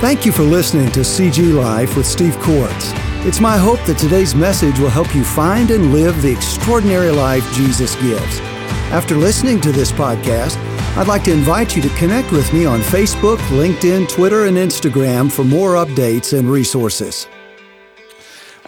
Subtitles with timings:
[0.00, 2.92] Thank you for listening to CG Life with Steve Quartz.
[3.26, 7.42] It's my hope that today's message will help you find and live the extraordinary life
[7.52, 8.38] Jesus gives.
[8.92, 10.56] After listening to this podcast,
[10.96, 15.32] I'd like to invite you to connect with me on Facebook, LinkedIn, Twitter, and Instagram
[15.32, 17.26] for more updates and resources.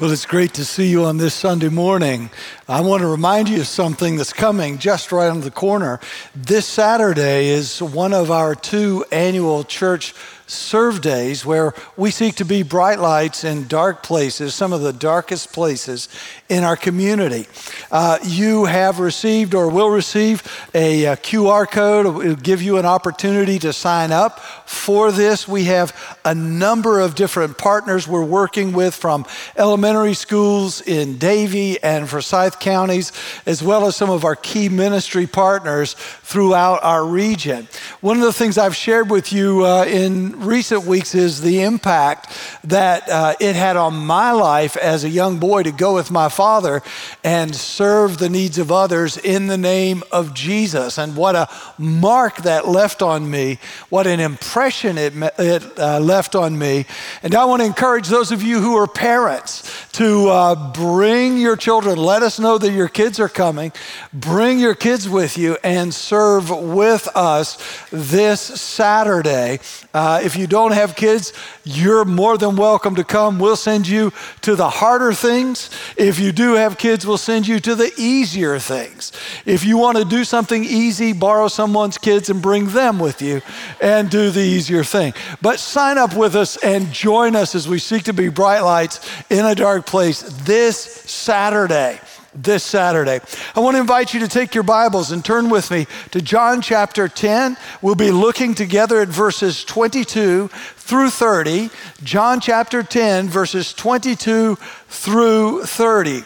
[0.01, 2.31] Well, it's great to see you on this Sunday morning.
[2.67, 6.01] I want to remind you of something that's coming just right on the corner.
[6.35, 10.15] This Saturday is one of our two annual church
[10.51, 14.92] serve days where we seek to be bright lights in dark places, some of the
[14.92, 16.09] darkest places
[16.48, 17.47] in our community.
[17.91, 20.42] Uh, you have received or will receive
[20.75, 22.06] a, a QR code.
[22.06, 25.47] It will give you an opportunity to sign up for this.
[25.47, 31.80] We have a number of different partners we're working with from elementary schools in Davie
[31.83, 33.12] and Forsyth counties,
[33.47, 37.69] as well as some of our key ministry partners throughout our region.
[38.01, 42.37] One of the things I've shared with you uh, in recent weeks is the impact
[42.65, 46.28] that uh, it had on my life as a young boy to go with my
[46.28, 46.83] father
[47.23, 50.98] and serve the needs of others in the name of Jesus.
[50.98, 51.48] And what a
[51.79, 56.86] mark that left on me, what an impression it, it uh, left on me.
[57.23, 61.57] And I want to encourage those of you who are parents to uh, bring your
[61.57, 61.98] children.
[61.98, 63.73] Let us know that your kids are coming.
[64.12, 67.59] Bring your kids with you and serve with us
[67.91, 69.61] this Saturday.
[69.92, 71.33] Uh, if you don't have kids,
[71.64, 73.41] you're more than welcome to come.
[73.41, 75.70] We'll send you to the harder things.
[75.97, 79.11] If you do have kids, we'll send you to the easier things.
[79.45, 83.42] If you want to do something easy, borrow someone's kids and bring them with you
[83.81, 85.14] and do the easier thing.
[85.42, 89.01] But sign up with us and join us as we seek to be bright lights
[89.31, 91.98] in a dark place this Saturday
[92.34, 93.20] this Saturday.
[93.55, 96.62] I want to invite you to take your Bibles and turn with me to John
[96.62, 97.56] chapter 10.
[97.83, 101.70] We'll be looking together at verses 22 through 30.
[102.03, 104.56] John chapter 10, verses 22
[104.89, 106.23] through 30.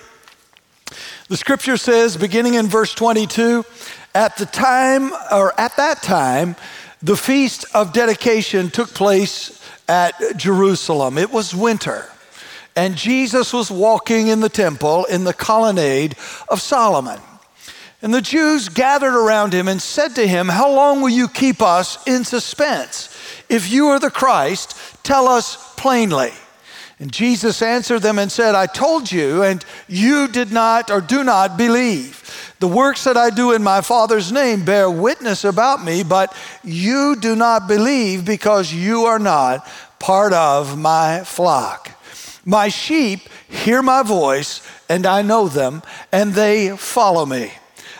[1.28, 3.64] The scripture says, beginning in verse 22,
[4.14, 6.56] at the time, or at that time,
[7.02, 11.18] the feast of dedication took place at Jerusalem.
[11.18, 12.10] It was winter.
[12.76, 16.16] And Jesus was walking in the temple in the colonnade
[16.48, 17.20] of Solomon.
[18.02, 21.62] And the Jews gathered around him and said to him, How long will you keep
[21.62, 23.08] us in suspense?
[23.48, 26.32] If you are the Christ, tell us plainly.
[26.98, 31.24] And Jesus answered them and said, I told you, and you did not or do
[31.24, 32.54] not believe.
[32.60, 37.16] The works that I do in my Father's name bear witness about me, but you
[37.16, 39.66] do not believe because you are not
[39.98, 41.93] part of my flock.
[42.44, 45.82] My sheep hear my voice, and I know them,
[46.12, 47.52] and they follow me.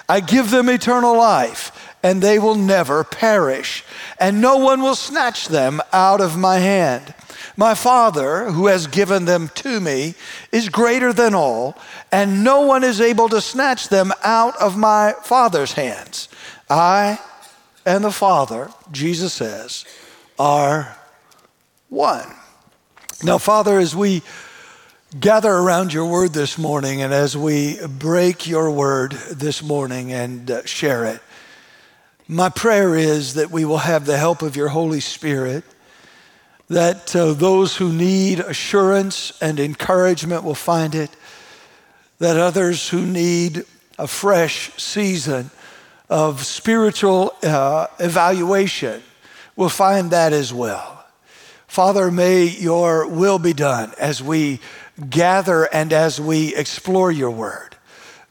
[0.09, 3.85] I give them eternal life, and they will never perish,
[4.21, 7.15] and no one will snatch them out of my hand.
[7.57, 10.15] My Father, who has given them to me,
[10.53, 11.77] is greater than all,
[12.13, 16.29] and no one is able to snatch them out of my Father's hands.
[16.69, 17.19] I
[17.87, 19.85] and the Father, Jesus says,
[20.39, 20.97] are
[21.89, 22.35] one.
[23.25, 24.21] Now, Father, as we
[25.19, 30.51] gather around your word this morning and as we break your word this morning and
[30.51, 31.23] uh, share it,
[32.29, 35.65] my prayer is that we will have the help of your Holy Spirit,
[36.69, 41.09] that uh, those who need assurance and encouragement will find it,
[42.19, 43.65] that others who need
[43.99, 45.51] a fresh season
[46.11, 49.03] of spiritual uh, evaluation
[49.57, 50.94] will find that as well.
[51.75, 54.61] Father, may your will be done as we
[55.11, 57.75] gather and as we explore your word.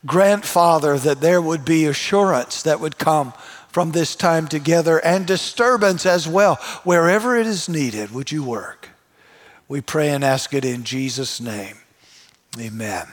[0.05, 3.33] Grant, Father, that there would be assurance that would come
[3.67, 6.55] from this time together and disturbance as well.
[6.85, 8.87] Wherever it is needed, would you work?
[9.67, 11.75] We pray and ask it in Jesus' name.
[12.57, 13.07] Amen.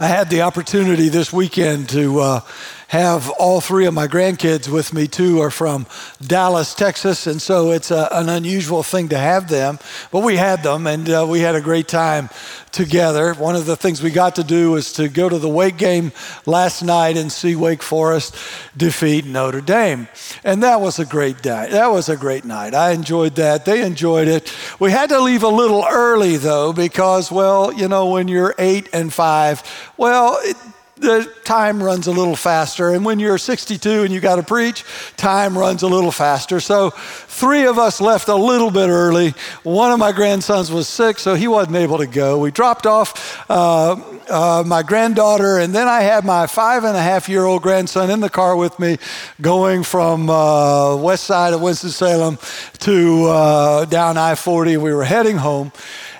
[0.00, 2.40] I had the opportunity this weekend to uh,
[2.88, 5.86] have all three of my grandkids with me too are from
[6.24, 9.78] Dallas, Texas, and so it's a, an unusual thing to have them.
[10.12, 12.30] But we had them, and uh, we had a great time
[12.70, 13.34] together.
[13.34, 16.12] One of the things we got to do was to go to the Wake game
[16.44, 18.36] last night and see Wake Forest
[18.76, 20.06] defeat Notre Dame,
[20.44, 21.68] and that was a great day.
[21.70, 22.72] That was a great night.
[22.72, 23.64] I enjoyed that.
[23.64, 24.54] They enjoyed it.
[24.78, 28.88] We had to leave a little early though because, well, you know, when you're eight
[28.92, 29.62] and five,
[29.96, 30.38] well.
[30.42, 30.56] It,
[30.96, 32.90] the time runs a little faster.
[32.90, 34.82] And when you're 62 and you got to preach,
[35.16, 36.58] time runs a little faster.
[36.58, 39.34] So, three of us left a little bit early.
[39.62, 42.38] One of my grandsons was sick, so he wasn't able to go.
[42.38, 44.00] We dropped off uh,
[44.30, 48.10] uh, my granddaughter, and then I had my five and a half year old grandson
[48.10, 48.96] in the car with me
[49.40, 52.38] going from uh, west side of Winston-Salem
[52.80, 54.78] to uh, down I 40.
[54.78, 55.72] We were heading home.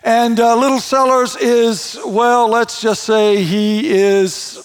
[0.07, 4.63] And uh, Little Sellers is, well, let's just say he is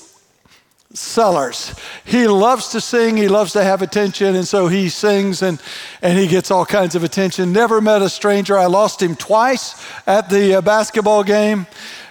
[0.94, 1.74] Sellers.
[2.06, 5.60] He loves to sing, he loves to have attention, and so he sings and,
[6.04, 7.52] and he gets all kinds of attention.
[7.52, 8.56] Never met a stranger.
[8.56, 11.66] I lost him twice at the uh, basketball game.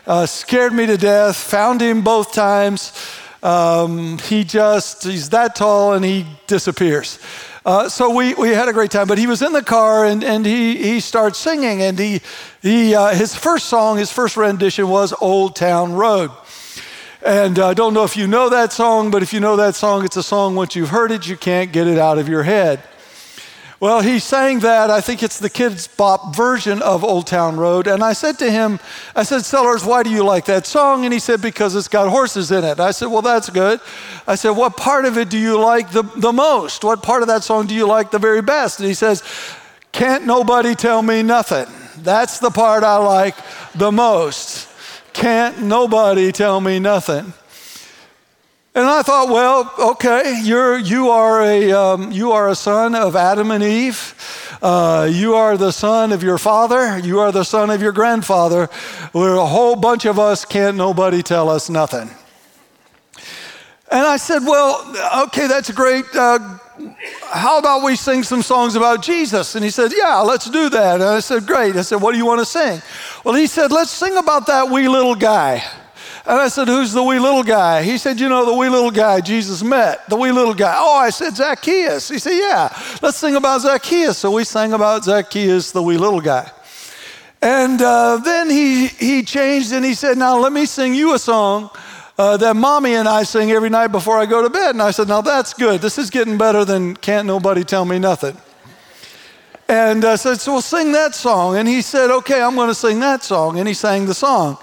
[0.09, 2.93] Uh, scared me to death, found him both times.
[3.45, 7.21] Um, he just, he's that tall and he disappears.
[7.65, 10.25] Uh, so we, we had a great time, but he was in the car and,
[10.25, 11.83] and he, he starts singing.
[11.83, 12.21] And he,
[12.63, 16.31] he, uh, his first song, his first rendition was Old Town Road.
[17.23, 19.75] And I uh, don't know if you know that song, but if you know that
[19.75, 22.45] song, it's a song once you've heard it, you can't get it out of your
[22.45, 22.81] head.
[23.81, 24.91] Well, he sang that.
[24.91, 27.87] I think it's the Kidz Bop version of Old Town Road.
[27.87, 28.79] And I said to him,
[29.17, 31.07] I said, Sellers, why do you like that song?
[31.07, 32.79] And he said, because it's got horses in it.
[32.79, 33.81] I said, well, that's good.
[34.27, 36.85] I said, what part of it do you like the, the most?
[36.85, 38.81] What part of that song do you like the very best?
[38.81, 39.23] And he says,
[39.93, 41.67] can't nobody tell me nothing.
[42.03, 43.37] That's the part I like
[43.75, 44.69] the most.
[45.15, 47.33] Can't nobody tell me nothing.
[48.73, 53.17] And I thought, well, okay, you're, you, are a, um, you are a son of
[53.17, 54.15] Adam and Eve.
[54.63, 56.97] Uh, you are the son of your father.
[56.99, 58.69] You are the son of your grandfather.
[59.13, 62.11] We're a whole bunch of us, can't nobody tell us nothing.
[63.91, 66.05] And I said, well, okay, that's great.
[66.15, 66.39] Uh,
[67.33, 69.57] how about we sing some songs about Jesus?
[69.57, 71.01] And he said, yeah, let's do that.
[71.01, 71.75] And I said, great.
[71.75, 72.81] I said, what do you want to sing?
[73.25, 75.65] Well, he said, let's sing about that wee little guy.
[76.27, 77.83] And I said, Who's the wee little guy?
[77.83, 80.75] He said, You know, the wee little guy Jesus met, the wee little guy.
[80.77, 82.09] Oh, I said, Zacchaeus.
[82.09, 82.69] He said, Yeah,
[83.03, 84.19] let's sing about Zacchaeus.
[84.19, 86.51] So we sang about Zacchaeus, the wee little guy.
[87.43, 91.19] And uh, then he, he changed and he said, Now let me sing you a
[91.19, 91.71] song
[92.19, 94.71] uh, that mommy and I sing every night before I go to bed.
[94.71, 95.81] And I said, Now that's good.
[95.81, 98.37] This is getting better than Can't Nobody Tell Me Nothing.
[99.71, 101.57] And I said, So we'll sing that song.
[101.57, 103.59] And he said, Okay, I'm going to sing that song.
[103.59, 104.59] And he sang the song.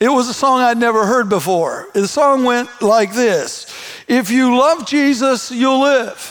[0.00, 1.88] It was a song I'd never heard before.
[1.94, 3.66] The song went like this
[4.08, 6.30] If you love Jesus, you'll live.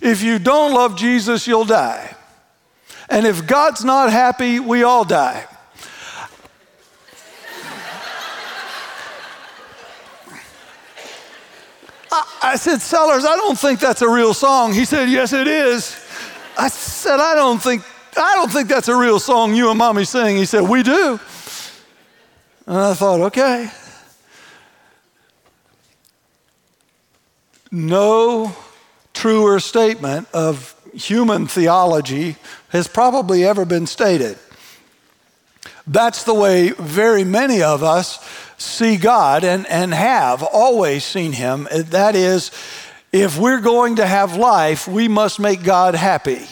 [0.00, 2.14] If you don't love Jesus, you'll die.
[3.10, 5.46] And if God's not happy, we all die.
[12.42, 14.72] I, said, Sellers, I don't think that's a real song.
[14.72, 15.96] He said, Yes, it is.
[16.56, 17.82] I said, I don't think,
[18.16, 20.36] I don't think that's a real song you and mommy sing.
[20.36, 21.20] He said, We do.
[22.68, 23.70] And I thought, okay.
[27.70, 28.54] No
[29.14, 32.36] truer statement of human theology
[32.68, 34.38] has probably ever been stated.
[35.86, 38.22] That's the way very many of us
[38.58, 41.66] see God and, and have always seen Him.
[41.72, 42.50] That is,
[43.12, 46.46] if we're going to have life, we must make God happy.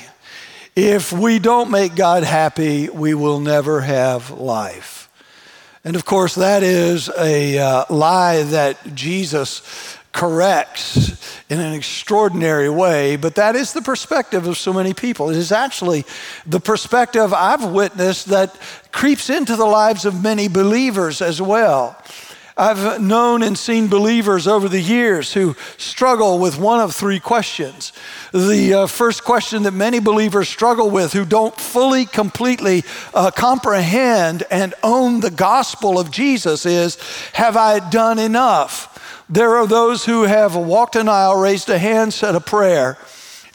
[0.74, 4.95] If we don't make God happy, we will never have life.
[5.86, 9.62] And of course, that is a uh, lie that Jesus
[10.10, 15.30] corrects in an extraordinary way, but that is the perspective of so many people.
[15.30, 16.04] It is actually
[16.44, 18.58] the perspective I've witnessed that
[18.90, 21.96] creeps into the lives of many believers as well.
[22.58, 27.92] I've known and seen believers over the years who struggle with one of three questions.
[28.32, 34.44] The uh, first question that many believers struggle with who don't fully, completely uh, comprehend
[34.50, 36.96] and own the gospel of Jesus is
[37.34, 39.24] Have I done enough?
[39.28, 42.96] There are those who have walked an aisle, raised a hand, said a prayer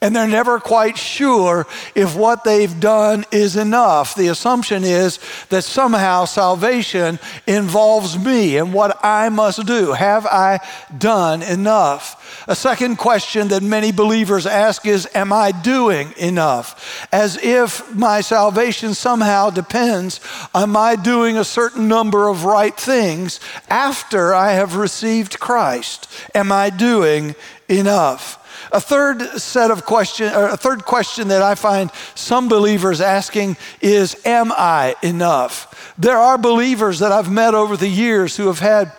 [0.03, 4.15] and they're never quite sure if what they've done is enough.
[4.15, 9.91] The assumption is that somehow salvation involves me and what I must do.
[9.91, 10.59] Have I
[10.97, 12.45] done enough?
[12.47, 17.07] A second question that many believers ask is Am I doing enough?
[17.11, 20.19] As if my salvation somehow depends
[20.55, 23.39] on my doing a certain number of right things
[23.69, 26.11] after I have received Christ.
[26.33, 27.35] Am I doing
[27.69, 28.40] enough?
[28.71, 33.57] A third set of question, or a third question that I find some believers asking
[33.81, 35.93] is, Am I enough?
[35.97, 38.93] There are believers that I've met over the years who have had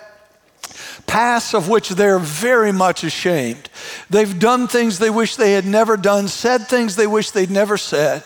[1.06, 3.68] pasts of which they're very much ashamed.
[4.10, 7.76] They've done things they wish they had never done, said things they wish they'd never
[7.76, 8.24] said.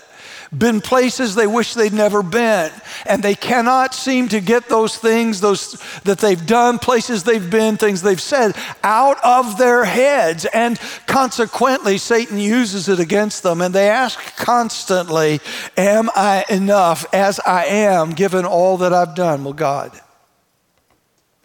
[0.59, 2.71] Been places they wish they'd never been,
[3.05, 5.73] and they cannot seem to get those things, those
[6.05, 10.45] that they've done, places they've been, things they've said, out of their heads.
[10.47, 15.41] And consequently, Satan uses it against them, and they ask constantly,
[15.77, 19.45] Am I enough as I am, given all that I've done?
[19.45, 19.93] Will God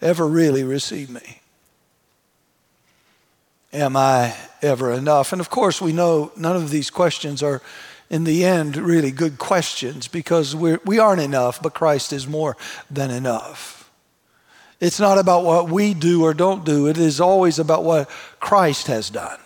[0.00, 1.40] ever really receive me?
[3.72, 5.32] Am I ever enough?
[5.32, 7.62] And of course, we know none of these questions are
[8.12, 12.58] in the end, really good questions because we're, we aren't enough, but Christ is more
[12.90, 13.90] than enough.
[14.80, 18.88] It's not about what we do or don't do, it is always about what Christ
[18.88, 19.40] has done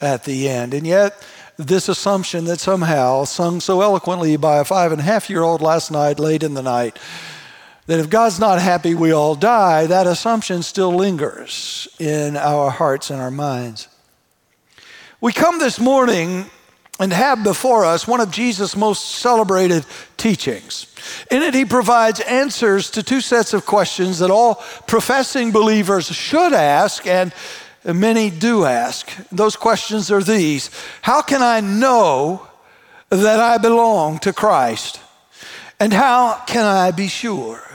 [0.00, 0.72] at the end.
[0.72, 1.22] And yet,
[1.58, 5.60] this assumption that somehow, sung so eloquently by a five and a half year old
[5.60, 6.98] last night, late in the night,
[7.84, 13.10] that if God's not happy, we all die, that assumption still lingers in our hearts
[13.10, 13.88] and our minds.
[15.20, 16.46] We come this morning
[17.00, 19.86] and have before us one of Jesus' most celebrated
[20.18, 20.86] teachings.
[21.30, 26.52] In it, he provides answers to two sets of questions that all professing believers should
[26.52, 27.32] ask, and
[27.84, 29.10] many do ask.
[29.32, 30.70] Those questions are these
[31.02, 32.46] How can I know
[33.08, 35.00] that I belong to Christ?
[35.80, 37.69] And how can I be sure?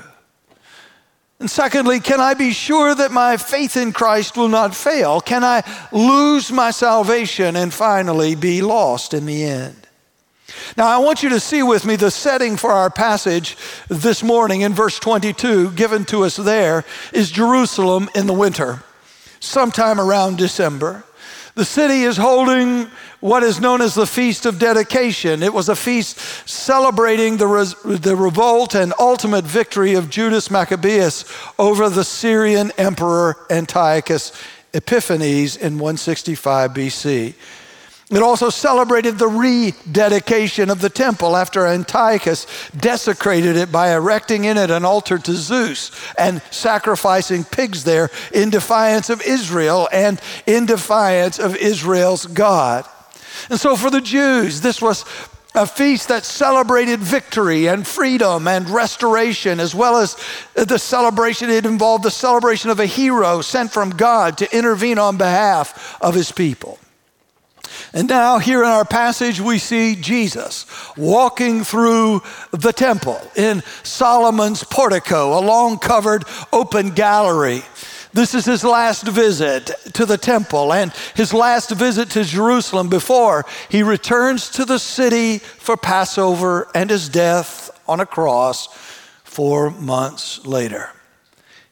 [1.46, 5.22] And secondly, can I be sure that my faith in Christ will not fail?
[5.22, 5.62] Can I
[5.92, 9.76] lose my salvation and finally be lost in the end?
[10.76, 13.58] Now, I want you to see with me the setting for our passage
[13.90, 16.84] this morning in verse 22, given to us there,
[17.14, 18.82] is Jerusalem in the winter,
[19.40, 21.04] sometime around December.
[21.56, 25.42] The city is holding what is known as the Feast of Dedication.
[25.42, 31.24] It was a feast celebrating the, res- the revolt and ultimate victory of Judas Maccabeus
[31.58, 34.34] over the Syrian Emperor Antiochus
[34.74, 37.34] Epiphanes in 165 BC.
[38.12, 42.46] It also celebrated the rededication of the temple after Antiochus
[42.78, 48.52] desecrated it by erecting in it an altar to Zeus and sacrificing pigs there in
[48.52, 52.86] defiance of Israel and in defiance of Israel's God.
[53.50, 55.04] And so for the Jews, this was
[55.56, 60.16] a feast that celebrated victory and freedom and restoration, as well as
[60.54, 61.50] the celebration.
[61.50, 66.14] It involved the celebration of a hero sent from God to intervene on behalf of
[66.14, 66.78] his people.
[67.96, 70.66] And now, here in our passage, we see Jesus
[70.98, 77.62] walking through the temple in Solomon's portico, a long covered open gallery.
[78.12, 83.46] This is his last visit to the temple and his last visit to Jerusalem before
[83.70, 88.68] he returns to the city for Passover and his death on a cross
[89.24, 90.90] four months later.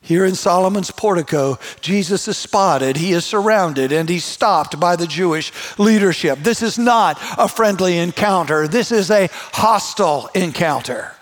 [0.04, 5.08] Here in Solomon's portico, Jesus is spotted, he is surrounded, and he's stopped by the
[5.08, 6.40] Jewish leadership.
[6.40, 11.14] This is not a friendly encounter, this is a hostile encounter.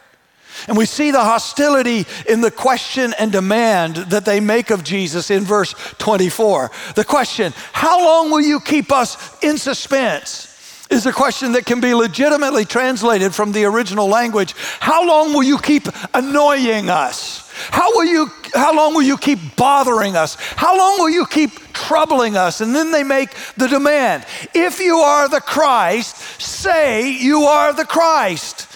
[0.67, 5.29] And we see the hostility in the question and demand that they make of Jesus
[5.29, 6.71] in verse 24.
[6.95, 10.50] The question, How long will you keep us in suspense?
[10.91, 14.53] Is a question that can be legitimately translated from the original language.
[14.79, 17.49] How long will you keep annoying us?
[17.69, 20.35] How will you how long will you keep bothering us?
[20.35, 22.59] How long will you keep troubling us?
[22.59, 24.25] And then they make the demand.
[24.53, 28.67] If you are the Christ, say you are the Christ.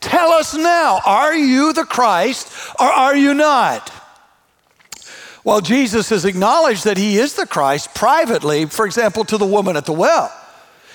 [0.00, 3.92] Tell us now, are you the Christ or are you not?
[5.44, 9.76] Well, Jesus has acknowledged that he is the Christ privately, for example, to the woman
[9.76, 10.32] at the well.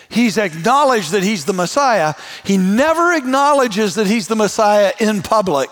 [0.09, 2.13] He's acknowledged that he's the Messiah.
[2.43, 5.69] He never acknowledges that he's the Messiah in public.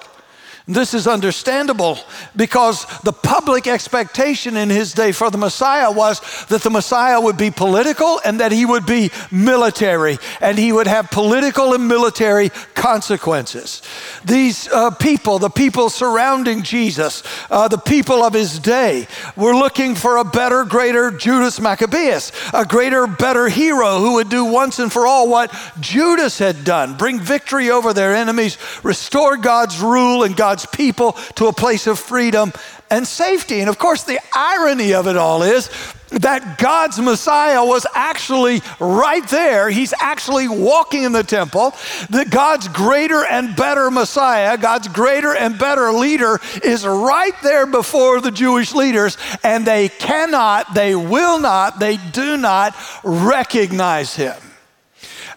[0.65, 1.99] This is understandable
[2.37, 7.37] because the public expectation in his day for the Messiah was that the Messiah would
[7.37, 12.49] be political and that he would be military and he would have political and military
[12.75, 13.81] consequences.
[14.23, 19.95] These uh, people, the people surrounding Jesus, uh, the people of his day, were looking
[19.95, 24.93] for a better, greater Judas Maccabeus, a greater, better hero who would do once and
[24.93, 30.37] for all what Judas had done bring victory over their enemies, restore God's rule and
[30.37, 32.53] God's God's people to a place of freedom
[32.91, 33.61] and safety.
[33.61, 35.67] And of course, the irony of it all is
[36.11, 39.71] that God's Messiah was actually right there.
[39.71, 41.73] He's actually walking in the temple.
[42.11, 48.21] That God's greater and better Messiah, God's greater and better leader, is right there before
[48.21, 54.35] the Jewish leaders, and they cannot, they will not, they do not recognize him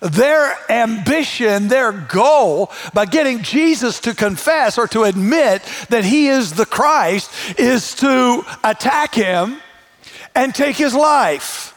[0.01, 6.53] their ambition, their goal by getting Jesus to confess or to admit that he is
[6.53, 9.59] the Christ is to attack him
[10.35, 11.73] and take his life.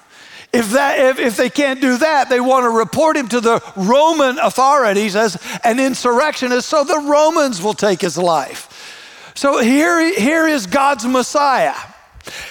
[0.51, 3.61] If, that, if, if they can't do that, they want to report him to the
[3.75, 9.31] Roman authorities as an insurrectionist so the Romans will take his life.
[9.35, 11.75] So here, here is God's Messiah.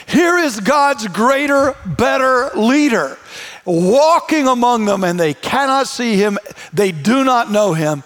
[0.06, 3.18] Here is God's greater, better leader
[3.68, 6.38] walking among them, and they cannot see him,
[6.72, 8.02] they do not know him.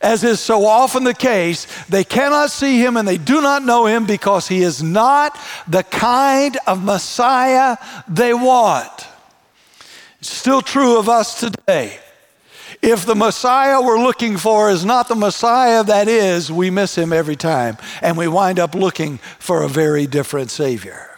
[0.00, 3.84] As is so often the case, they cannot see him and they do not know
[3.84, 5.38] him because he is not
[5.68, 7.76] the kind of Messiah
[8.08, 9.06] they want.
[10.20, 11.98] It's still true of us today.
[12.80, 17.12] If the Messiah we're looking for is not the Messiah that is, we miss him
[17.12, 21.09] every time and we wind up looking for a very different Savior.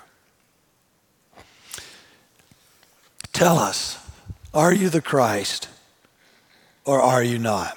[3.43, 3.99] Tell us,
[4.55, 5.69] are you the Christ
[6.85, 7.77] or are you not?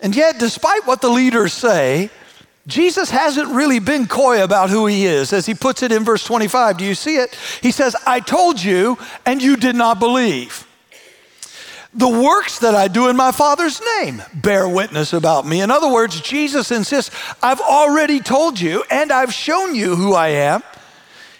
[0.00, 2.10] And yet, despite what the leaders say,
[2.66, 6.24] Jesus hasn't really been coy about who he is, as he puts it in verse
[6.24, 6.76] 25.
[6.76, 7.34] Do you see it?
[7.62, 10.66] He says, I told you, and you did not believe.
[11.94, 15.62] The works that I do in my Father's name bear witness about me.
[15.62, 20.28] In other words, Jesus insists, I've already told you, and I've shown you who I
[20.28, 20.62] am.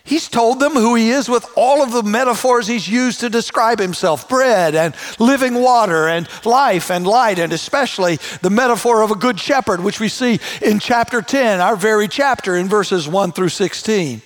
[0.04, 3.78] He's told them who he is with all of the metaphors he's used to describe
[3.78, 9.16] himself bread and living water and life and light, and especially the metaphor of a
[9.16, 13.50] good shepherd, which we see in chapter 10, our very chapter, in verses 1 through
[13.50, 14.22] 16.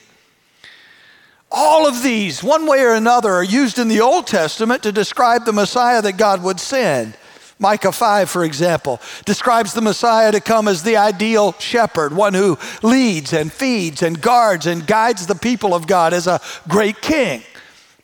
[1.50, 5.44] All of these, one way or another, are used in the Old Testament to describe
[5.44, 7.16] the Messiah that God would send.
[7.58, 12.58] Micah 5, for example, describes the Messiah to come as the ideal shepherd, one who
[12.82, 17.42] leads and feeds and guards and guides the people of God as a great king.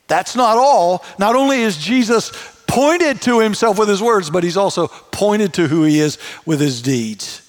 [0.07, 1.05] That's not all.
[1.19, 2.31] Not only is Jesus
[2.67, 6.59] pointed to himself with his words, but he's also pointed to who he is with
[6.59, 7.39] his deeds.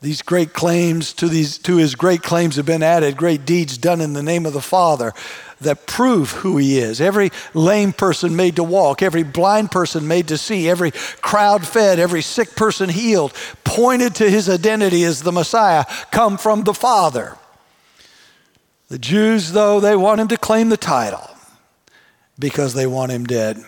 [0.00, 4.00] These great claims to, these, to his great claims have been added, great deeds done
[4.00, 5.12] in the name of the Father
[5.60, 7.00] that prove who he is.
[7.00, 11.98] Every lame person made to walk, every blind person made to see, every crowd fed,
[11.98, 13.32] every sick person healed,
[13.64, 17.36] pointed to his identity as the Messiah, come from the Father.
[18.88, 21.28] The Jews, though, they want him to claim the title
[22.38, 23.58] because they want him dead.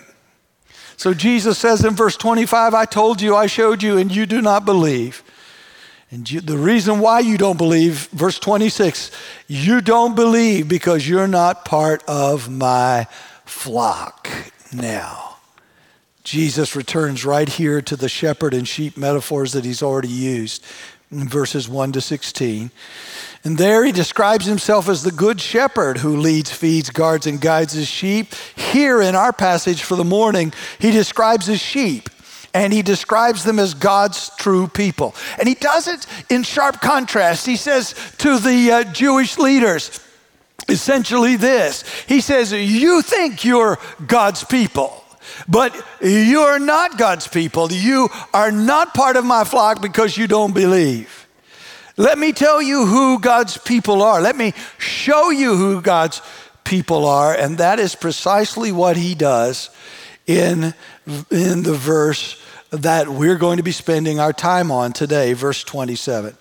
[0.97, 4.43] So Jesus says in verse 25, I told you, I showed you, and you do
[4.43, 5.23] not believe.
[6.11, 9.11] And the reason why you don't believe, verse 26,
[9.47, 13.07] you don't believe because you're not part of my
[13.45, 14.31] flock
[14.73, 15.37] now.
[16.25, 20.65] Jesus returns right here to the shepherd and sheep metaphors that he's already used
[21.11, 22.71] in verses 1 to 16.
[23.45, 27.73] And there he describes himself as the good shepherd who leads, feeds, guards, and guides
[27.73, 28.35] his sheep.
[28.57, 32.11] Here in our passage for the morning, he describes his sheep
[32.55, 35.15] and he describes them as God's true people.
[35.39, 37.47] And he does it in sharp contrast.
[37.47, 40.01] He says to the uh, Jewish leaders,
[40.69, 45.05] essentially this He says, You think you're God's people.
[45.47, 47.71] But you are not God's people.
[47.71, 51.27] You are not part of my flock because you don't believe.
[51.97, 54.21] Let me tell you who God's people are.
[54.21, 56.23] Let me show you who God's
[56.65, 57.35] people are.
[57.35, 59.71] And that is precisely what he does
[60.27, 60.75] in,
[61.31, 62.41] in the verse
[62.71, 66.37] that we're going to be spending our time on today, verse 27.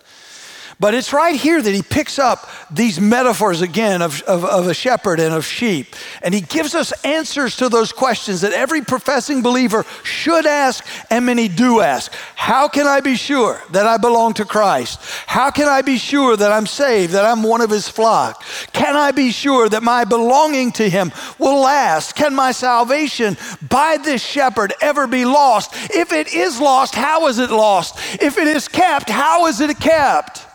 [0.80, 4.76] But it's right here that he picks up these metaphors again of, of, of, a
[4.76, 5.96] shepherd and of sheep.
[6.22, 11.26] And he gives us answers to those questions that every professing believer should ask, and
[11.26, 12.14] many do ask.
[12.36, 15.00] How can I be sure that I belong to Christ?
[15.26, 18.44] How can I be sure that I'm saved, that I'm one of his flock?
[18.72, 22.16] Can I be sure that my belonging to him will last?
[22.16, 23.36] Can my salvation
[23.68, 25.74] by this shepherd ever be lost?
[25.90, 27.98] If it is lost, how is it lost?
[28.22, 30.47] If it is kept, how is it kept?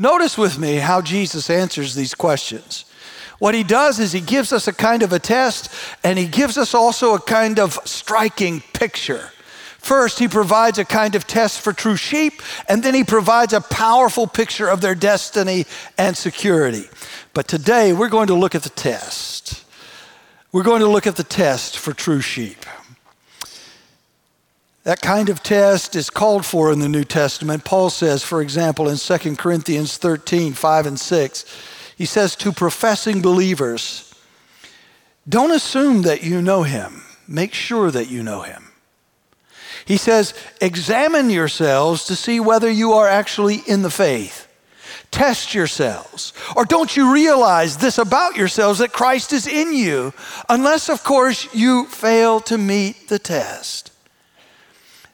[0.00, 2.86] Notice with me how Jesus answers these questions.
[3.38, 5.70] What he does is he gives us a kind of a test
[6.02, 9.30] and he gives us also a kind of striking picture.
[9.76, 13.60] First, he provides a kind of test for true sheep, and then he provides a
[13.60, 15.66] powerful picture of their destiny
[15.98, 16.88] and security.
[17.34, 19.64] But today, we're going to look at the test.
[20.50, 22.64] We're going to look at the test for true sheep.
[24.84, 27.64] That kind of test is called for in the New Testament.
[27.64, 31.44] Paul says, for example, in 2 Corinthians 13, 5 and 6,
[31.98, 34.14] he says to professing believers,
[35.28, 37.02] don't assume that you know him.
[37.28, 38.68] Make sure that you know him.
[39.84, 44.46] He says, examine yourselves to see whether you are actually in the faith.
[45.10, 46.32] Test yourselves.
[46.56, 50.14] Or don't you realize this about yourselves that Christ is in you,
[50.48, 53.89] unless, of course, you fail to meet the test.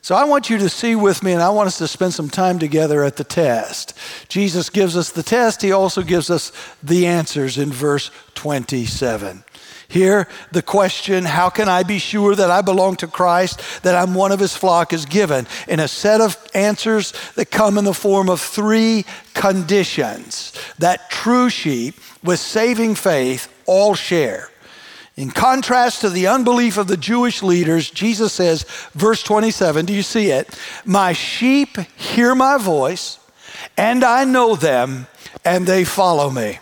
[0.06, 2.30] So I want you to see with me, and I want us to spend some
[2.30, 3.92] time together at the test.
[4.28, 9.42] Jesus gives us the test, he also gives us the answers in verse 27.
[9.88, 14.14] Here, the question, how can I be sure that I belong to Christ, that I'm
[14.14, 17.92] one of his flock, is given in a set of answers that come in the
[17.92, 24.50] form of three conditions that true sheep with saving faith all share.
[25.16, 30.02] In contrast to the unbelief of the Jewish leaders, Jesus says, verse 27, do you
[30.02, 30.58] see it?
[30.84, 33.18] My sheep hear my voice,
[33.78, 35.06] and I know them,
[35.42, 36.58] and they follow me.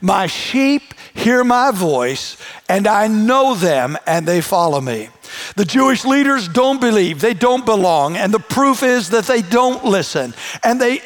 [0.00, 5.10] My sheep hear my voice, and I know them, and they follow me.
[5.56, 9.84] The Jewish leaders don't believe, they don't belong, and the proof is that they don't
[9.84, 10.32] listen,
[10.64, 11.02] and they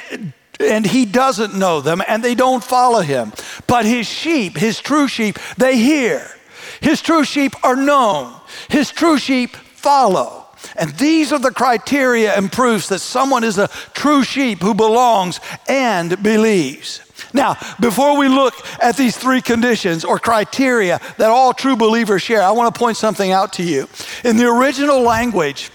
[0.58, 3.32] and he doesn't know them, and they don't follow him.
[3.66, 6.35] But his sheep, his true sheep, they hear.
[6.80, 8.34] His true sheep are known.
[8.68, 10.46] His true sheep follow.
[10.76, 15.40] And these are the criteria and proofs that someone is a true sheep who belongs
[15.68, 17.02] and believes.
[17.32, 22.42] Now, before we look at these three conditions or criteria that all true believers share,
[22.42, 23.88] I want to point something out to you.
[24.24, 25.70] In the original language,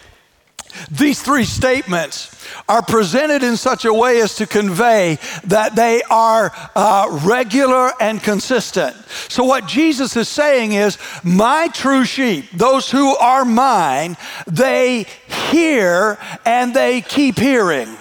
[0.90, 6.52] these three statements are presented in such a way as to convey that they are
[6.76, 8.96] uh, regular and consistent.
[9.30, 15.06] So, what Jesus is saying is, My true sheep, those who are mine, they
[15.52, 17.98] hear and they keep hearing.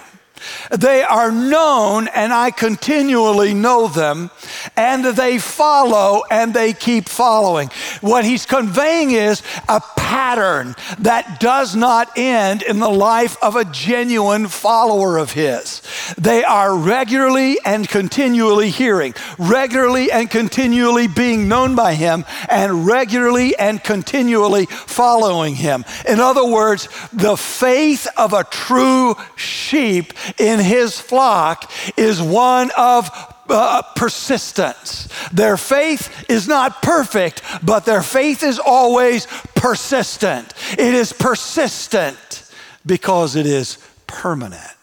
[0.71, 4.31] They are known, and I continually know them,
[4.75, 7.69] and they follow and they keep following.
[8.01, 13.65] What he's conveying is a pattern that does not end in the life of a
[13.65, 15.81] genuine follower of his.
[16.17, 23.55] They are regularly and continually hearing, regularly and continually being known by him, and regularly
[23.57, 25.85] and continually following him.
[26.07, 33.09] In other words, the faith of a true sheep in his flock is one of
[33.49, 35.07] uh, persistence.
[35.31, 40.53] Their faith is not perfect, but their faith is always persistent.
[40.73, 42.51] It is persistent
[42.85, 44.75] because it is permanent.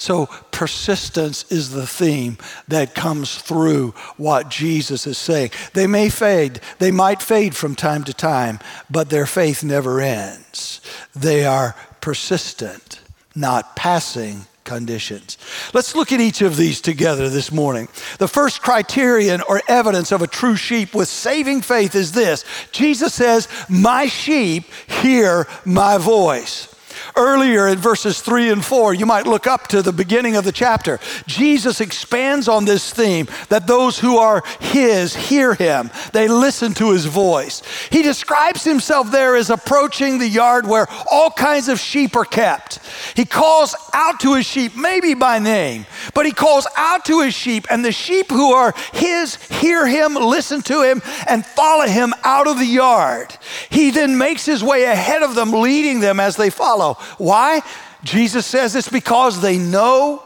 [0.00, 5.50] So, persistence is the theme that comes through what Jesus is saying.
[5.74, 10.80] They may fade, they might fade from time to time, but their faith never ends.
[11.16, 13.00] They are persistent,
[13.38, 15.38] not passing conditions.
[15.72, 17.88] Let's look at each of these together this morning.
[18.18, 23.14] The first criterion or evidence of a true sheep with saving faith is this Jesus
[23.14, 26.74] says, My sheep hear my voice
[27.16, 30.52] earlier in verses three and four, you might look up to the beginning of the
[30.52, 30.98] chapter.
[31.26, 36.92] Jesus expands on this theme that those who are His hear Him, they listen to
[36.92, 37.62] His voice.
[37.90, 42.80] He describes Himself there as approaching the yard where all kinds of sheep are kept.
[43.14, 47.34] He calls out to His sheep, maybe by name, but He calls out to His
[47.34, 52.14] sheep, and the sheep who are His hear Him, listen to Him, and follow Him
[52.24, 53.36] out of the yard.
[53.70, 56.87] He then makes His way ahead of them, leading them as they follow.
[56.94, 57.62] Why?
[58.04, 60.22] Jesus says it's because they know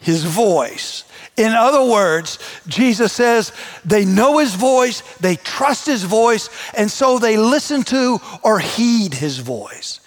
[0.00, 1.04] his voice.
[1.36, 3.52] In other words, Jesus says
[3.84, 9.14] they know his voice, they trust his voice, and so they listen to or heed
[9.14, 10.00] his voice.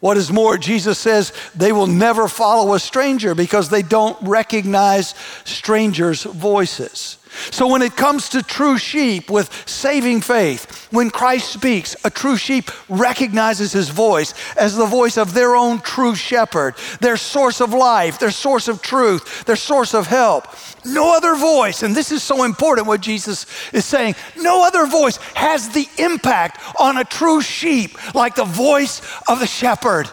[0.00, 5.14] What is more, Jesus says they will never follow a stranger because they don't recognize
[5.44, 7.18] strangers' voices.
[7.50, 12.36] So, when it comes to true sheep with saving faith, when Christ speaks, a true
[12.36, 17.72] sheep recognizes his voice as the voice of their own true shepherd, their source of
[17.72, 20.48] life, their source of truth, their source of help.
[20.84, 25.18] No other voice, and this is so important what Jesus is saying, no other voice
[25.34, 30.10] has the impact on a true sheep like the voice of the shepherd.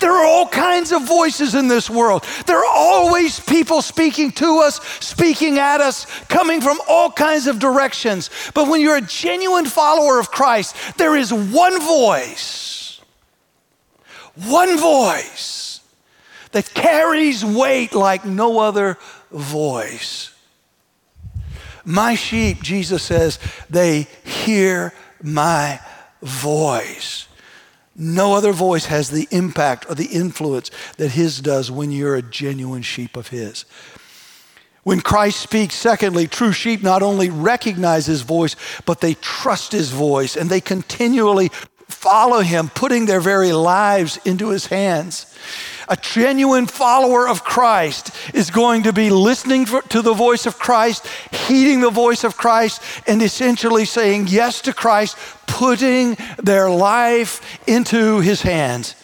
[0.00, 2.24] There are all kinds of voices in this world.
[2.46, 7.58] There are always people speaking to us, speaking at us, coming from all kinds of
[7.58, 8.30] directions.
[8.54, 13.00] But when you're a genuine follower of Christ, there is one voice,
[14.34, 15.80] one voice
[16.52, 18.98] that carries weight like no other
[19.30, 20.32] voice.
[21.84, 23.38] My sheep, Jesus says,
[23.70, 25.80] they hear my
[26.20, 27.25] voice.
[27.98, 32.22] No other voice has the impact or the influence that His does when you're a
[32.22, 33.64] genuine sheep of His.
[34.82, 38.54] When Christ speaks, secondly, true sheep not only recognize His voice,
[38.84, 41.50] but they trust His voice and they continually
[41.88, 45.34] follow Him, putting their very lives into His hands.
[45.88, 50.58] A genuine follower of Christ is going to be listening for, to the voice of
[50.58, 57.40] Christ, heeding the voice of Christ, and essentially saying yes to Christ, putting their life
[57.68, 58.94] into his hands.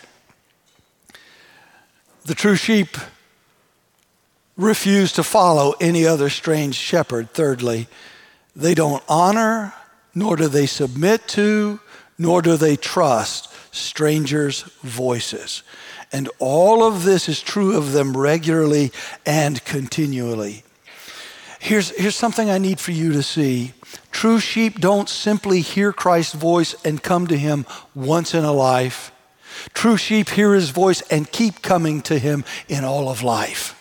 [2.24, 2.96] The true sheep
[4.56, 7.30] refuse to follow any other strange shepherd.
[7.30, 7.88] Thirdly,
[8.54, 9.72] they don't honor
[10.14, 11.80] nor do they submit to,
[12.18, 15.64] nor do they trust strangers' voices.
[16.12, 18.92] And all of this is true of them regularly
[19.26, 20.62] and continually.
[21.58, 23.72] Here's, here's something I need for you to see.
[24.10, 29.10] True sheep don't simply hear Christ's voice and come to him once in a life.
[29.74, 33.78] True sheep hear his voice and keep coming to him in all of life.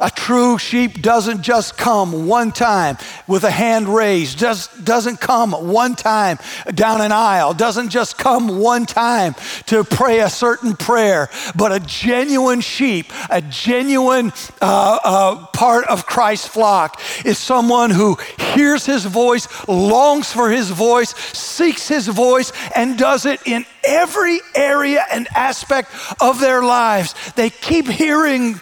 [0.00, 5.52] A true sheep doesn't just come one time with a hand raised, just doesn't come
[5.52, 6.38] one time
[6.74, 9.34] down an aisle, doesn't just come one time
[9.66, 16.06] to pray a certain prayer, but a genuine sheep, a genuine uh, uh, part of
[16.06, 18.16] Christ's flock is someone who
[18.54, 24.40] hears his voice, longs for his voice, seeks his voice, and does it in every
[24.54, 27.14] area and aspect of their lives.
[27.32, 28.60] They keep hearing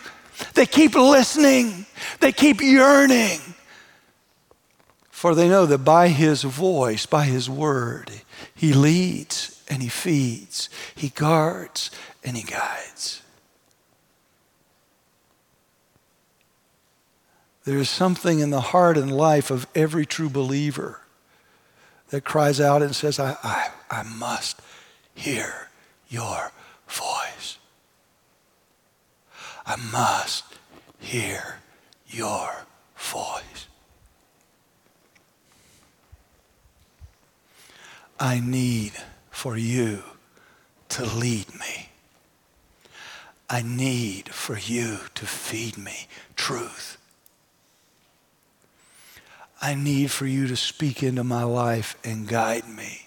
[0.55, 1.87] they keep listening,
[2.21, 3.41] they keep yearning.
[5.11, 8.11] For they know that by his voice, by his word,
[8.55, 11.91] he leads and he feeds, he guards
[12.23, 13.23] and he guides.
[17.65, 21.01] There is something in the heart and life of every true believer
[22.11, 24.61] that cries out and says, I, I, I must
[25.15, 25.69] hear
[26.09, 26.53] your
[26.87, 27.36] voice.
[29.67, 30.45] I must
[31.01, 31.57] hear
[32.07, 33.67] your voice.
[38.19, 38.93] I need
[39.31, 40.03] for you
[40.91, 41.91] to lead me.
[43.51, 46.97] I need for you to feed me truth.
[49.61, 53.03] I need for you to speak into my life and guide me.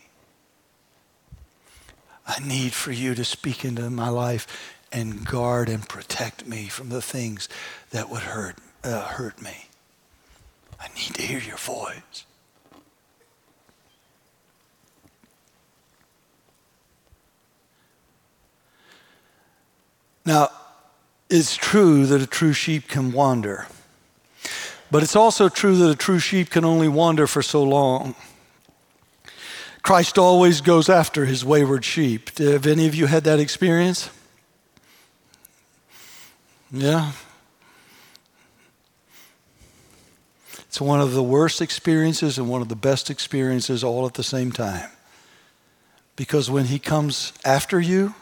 [2.27, 6.89] I need for you to speak into my life and guard and protect me from
[6.89, 7.47] the things
[7.91, 9.67] that would hurt, uh, hurt me.
[10.79, 12.25] I need to hear your voice.
[20.25, 20.49] Now,
[21.29, 23.67] it's true that a true sheep can wander,
[24.91, 28.15] but it's also true that a true sheep can only wander for so long.
[29.81, 32.37] Christ always goes after his wayward sheep.
[32.37, 34.09] Have any of you had that experience?
[36.71, 37.11] Yeah.
[40.67, 44.23] It's one of the worst experiences and one of the best experiences all at the
[44.23, 44.89] same time.
[46.15, 48.13] Because when He comes after you,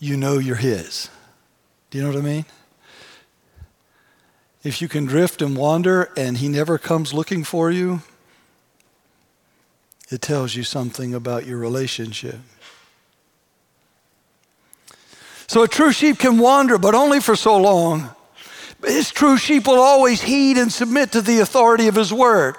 [0.00, 1.08] you know you're His.
[1.90, 2.44] Do you know what I mean?
[4.64, 8.02] If you can drift and wander and He never comes looking for you,
[10.10, 12.40] it tells you something about your relationship.
[15.46, 18.10] So a true sheep can wander, but only for so long.
[18.84, 22.56] His true sheep will always heed and submit to the authority of his word.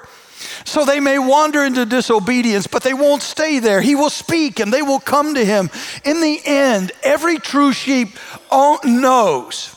[0.65, 3.82] So they may wander into disobedience, but they won't stay there.
[3.82, 5.69] He will speak and they will come to him.
[6.04, 8.10] In the end, every true sheep
[8.52, 9.76] knows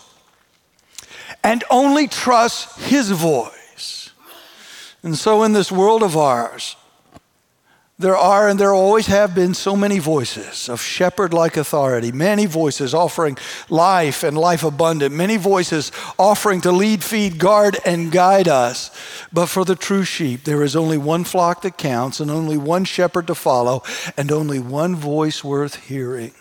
[1.43, 4.11] and only trusts his voice.
[5.03, 6.77] And so, in this world of ours,
[8.01, 12.47] there are and there always have been so many voices of shepherd like authority, many
[12.47, 13.37] voices offering
[13.69, 18.91] life and life abundant, many voices offering to lead, feed, guard, and guide us.
[19.31, 22.87] But for the true sheep, there is only one flock that counts, and only one
[22.87, 23.83] shepherd to follow,
[24.17, 26.33] and only one voice worth hearing.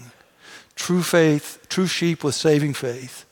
[0.76, 3.26] True faith, true sheep with saving faith,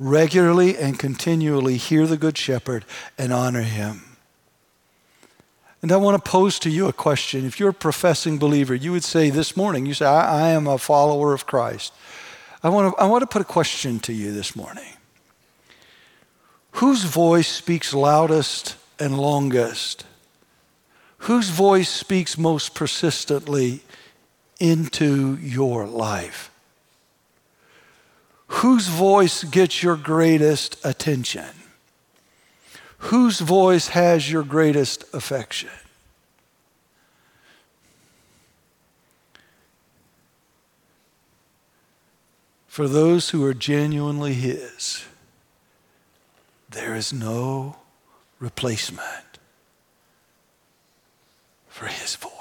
[0.00, 2.84] regularly and continually hear the Good Shepherd
[3.16, 4.15] and honor him.
[5.82, 7.44] And I want to pose to you a question.
[7.44, 10.66] If you're a professing believer, you would say this morning, you say, I, I am
[10.66, 11.92] a follower of Christ.
[12.62, 14.94] I want, to, I want to put a question to you this morning.
[16.72, 20.04] Whose voice speaks loudest and longest?
[21.18, 23.82] Whose voice speaks most persistently
[24.58, 26.50] into your life?
[28.48, 31.48] Whose voice gets your greatest attention?
[32.98, 35.70] Whose voice has your greatest affection?
[42.66, 45.04] For those who are genuinely His,
[46.68, 47.76] there is no
[48.38, 49.38] replacement
[51.68, 52.35] for His voice.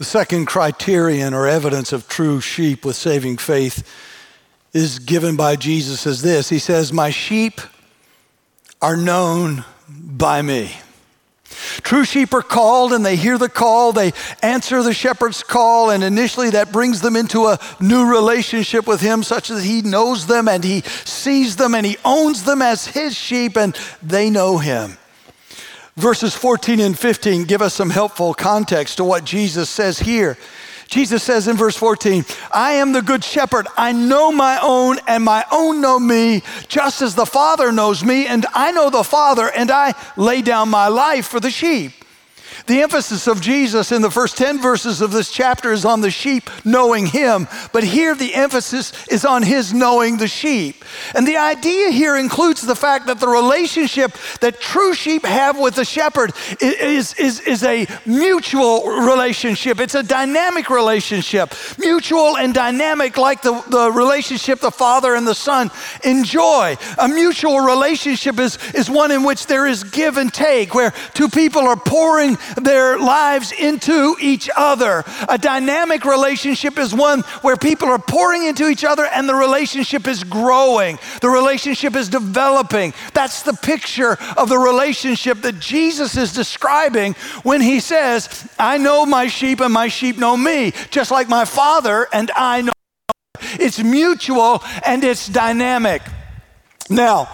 [0.00, 3.86] The second criterion or evidence of true sheep with saving faith
[4.72, 7.60] is given by Jesus as this He says, My sheep
[8.80, 10.74] are known by me.
[11.82, 16.02] True sheep are called and they hear the call, they answer the shepherd's call, and
[16.02, 20.48] initially that brings them into a new relationship with him, such that he knows them
[20.48, 24.96] and he sees them and he owns them as his sheep and they know him.
[25.96, 30.36] Verses 14 and 15 give us some helpful context to what Jesus says here.
[30.90, 33.68] Jesus says in verse 14, I am the good shepherd.
[33.76, 38.26] I know my own, and my own know me, just as the Father knows me,
[38.26, 41.92] and I know the Father, and I lay down my life for the sheep.
[42.66, 46.10] The emphasis of Jesus in the first 10 verses of this chapter is on the
[46.10, 50.84] sheep knowing him, but here the emphasis is on his knowing the sheep.
[51.14, 55.74] And the idea here includes the fact that the relationship that true sheep have with
[55.74, 59.80] the shepherd is, is, is a mutual relationship.
[59.80, 65.34] It's a dynamic relationship, mutual and dynamic, like the, the relationship the father and the
[65.34, 65.70] son
[66.04, 66.76] enjoy.
[66.98, 71.28] A mutual relationship is, is one in which there is give and take, where two
[71.28, 75.04] people are pouring their lives into each other.
[75.28, 80.06] A dynamic relationship is one where people are pouring into each other and the relationship
[80.06, 82.92] is growing, the relationship is developing.
[83.14, 89.06] That's the picture of the relationship that Jesus is describing when he says, I know
[89.06, 92.72] my sheep and my sheep know me, just like my Father and I know.
[93.54, 96.02] It's mutual and it's dynamic.
[96.88, 97.28] Now,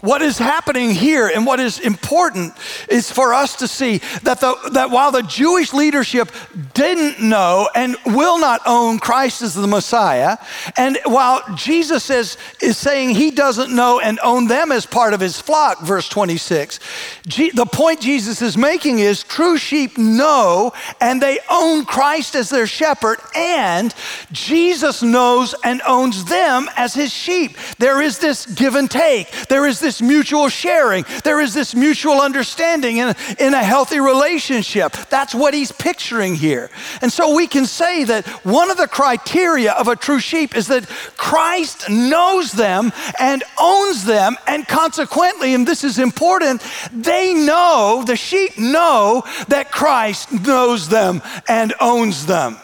[0.00, 2.54] what is happening here and what is important
[2.88, 6.30] is for us to see that, the, that while the Jewish leadership
[6.74, 10.36] didn't know and will not own Christ as the Messiah,
[10.76, 15.20] and while Jesus is, is saying he doesn't know and own them as part of
[15.20, 16.78] his flock, verse 26,
[17.26, 22.50] G, the point Jesus is making is true sheep know and they own Christ as
[22.50, 23.94] their shepherd, and
[24.32, 27.56] Jesus knows and owns them as his sheep.
[27.78, 29.30] There is this give and take.
[29.48, 33.98] There is this this mutual sharing, there is this mutual understanding in, in a healthy
[33.98, 34.92] relationship.
[35.08, 36.68] That's what he's picturing here.
[37.00, 40.66] And so we can say that one of the criteria of a true sheep is
[40.66, 48.04] that Christ knows them and owns them, and consequently, and this is important, they know,
[48.06, 52.58] the sheep know that Christ knows them and owns them.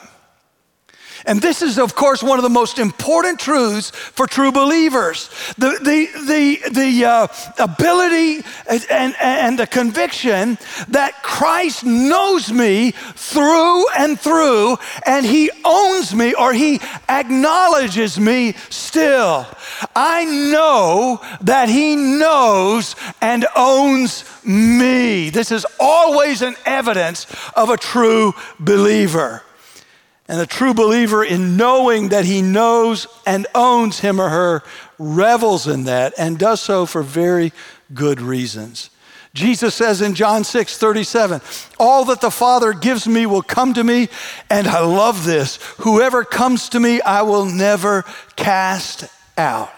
[1.26, 5.30] And this is, of course, one of the most important truths for true believers.
[5.56, 7.26] The, the, the, the uh,
[7.58, 8.42] ability
[8.90, 10.58] and, and the conviction
[10.88, 18.52] that Christ knows me through and through, and he owns me or he acknowledges me
[18.68, 19.46] still.
[19.96, 25.30] I know that he knows and owns me.
[25.30, 29.42] This is always an evidence of a true believer.
[30.26, 34.62] And a true believer, in knowing that he knows and owns him or her,
[34.98, 37.52] revels in that and does so for very
[37.92, 38.88] good reasons.
[39.34, 41.40] Jesus says in John 6 37,
[41.78, 44.08] All that the Father gives me will come to me,
[44.48, 45.56] and I love this.
[45.78, 48.04] Whoever comes to me, I will never
[48.36, 49.04] cast
[49.36, 49.72] out.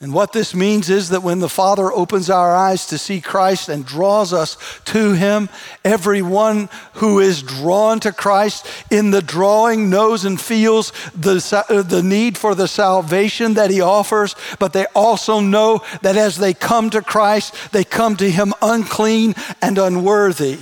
[0.00, 3.68] And what this means is that when the Father opens our eyes to see Christ
[3.68, 4.56] and draws us
[4.86, 5.48] to Him,
[5.84, 12.04] everyone who is drawn to Christ in the drawing knows and feels the, uh, the
[12.04, 16.90] need for the salvation that He offers, but they also know that as they come
[16.90, 20.58] to Christ, they come to Him unclean and unworthy.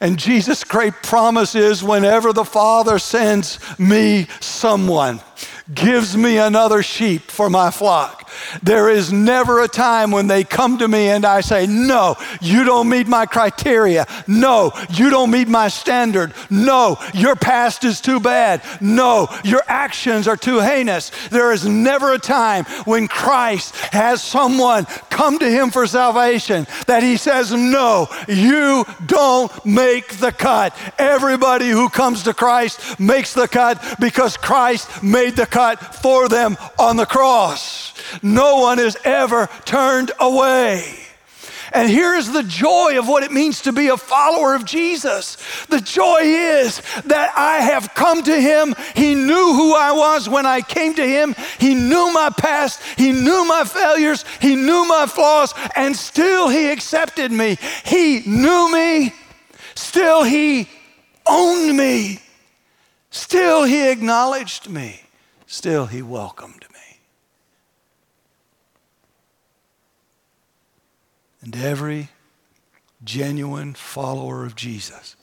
[0.00, 5.20] And Jesus' great promise is whenever the Father sends me someone,
[5.74, 8.28] gives me another sheep for my flock.
[8.62, 12.64] There is never a time when they come to me and I say, No, you
[12.64, 14.06] don't meet my criteria.
[14.26, 16.32] No, you don't meet my standard.
[16.48, 18.62] No, your past is too bad.
[18.80, 21.10] No, your actions are too heinous.
[21.28, 27.02] There is never a time when Christ has someone come to him for salvation that
[27.02, 30.76] he says, No, you don't make the cut.
[30.98, 36.28] Everybody who comes to Christ makes the cut because Christ made the cut cut for
[36.28, 37.92] them on the cross.
[38.22, 40.96] No one is ever turned away.
[41.72, 45.36] And here's the joy of what it means to be a follower of Jesus.
[45.66, 48.74] The joy is that I have come to Him.
[48.96, 51.36] He knew who I was when I came to Him.
[51.58, 52.82] He knew my past.
[52.96, 54.24] He knew my failures.
[54.40, 55.54] He knew my flaws.
[55.76, 57.58] And still He accepted me.
[57.84, 59.12] He knew me.
[59.74, 60.68] Still He
[61.28, 62.18] owned me.
[63.10, 65.02] Still He acknowledged me
[65.50, 66.98] still he welcomed me.
[71.42, 72.10] And every
[73.02, 75.16] genuine follower of Jesus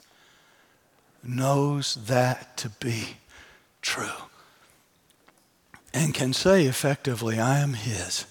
[1.23, 3.17] knows that to be
[3.81, 4.09] true.
[5.93, 8.25] and can say effectively, I am His.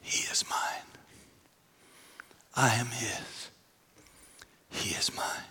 [0.00, 0.88] He is mine.
[2.56, 3.50] I am His.
[4.70, 5.44] He is mine.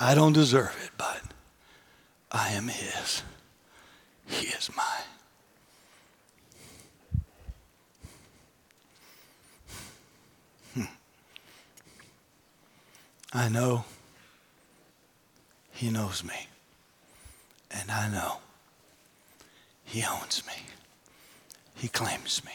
[0.00, 1.20] I don't deserve it, but
[2.30, 3.22] I am His.
[4.32, 4.86] He is mine.
[10.74, 10.92] Hmm.
[13.34, 13.84] I know
[15.70, 16.48] He knows me,
[17.70, 18.38] and I know
[19.84, 20.54] He owns me.
[21.74, 22.52] He claims me.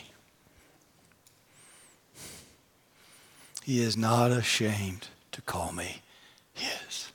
[3.63, 6.01] He is not ashamed to call me
[6.53, 7.11] His.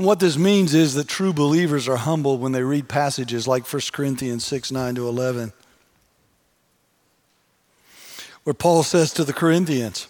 [0.00, 3.70] And what this means is that true believers are humble when they read passages like
[3.70, 5.52] 1 Corinthians 6 9 to 11,
[8.44, 10.06] where Paul says to the Corinthians,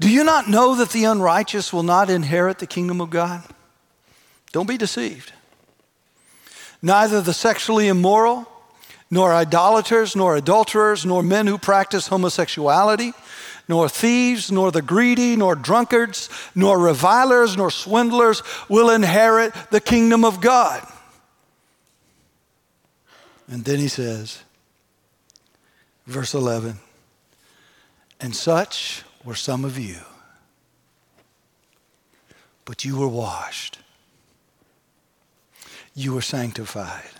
[0.00, 3.44] Do you not know that the unrighteous will not inherit the kingdom of God?
[4.52, 5.34] Don't be deceived.
[6.80, 8.48] Neither the sexually immoral,
[9.10, 13.12] nor idolaters, nor adulterers, nor men who practice homosexuality
[13.68, 20.24] nor thieves, nor the greedy, nor drunkards, nor revilers, nor swindlers will inherit the kingdom
[20.24, 20.86] of God.
[23.48, 24.42] And then he says,
[26.06, 26.78] verse 11,
[28.20, 29.98] and such were some of you,
[32.64, 33.78] but you were washed,
[35.94, 37.10] you were sanctified,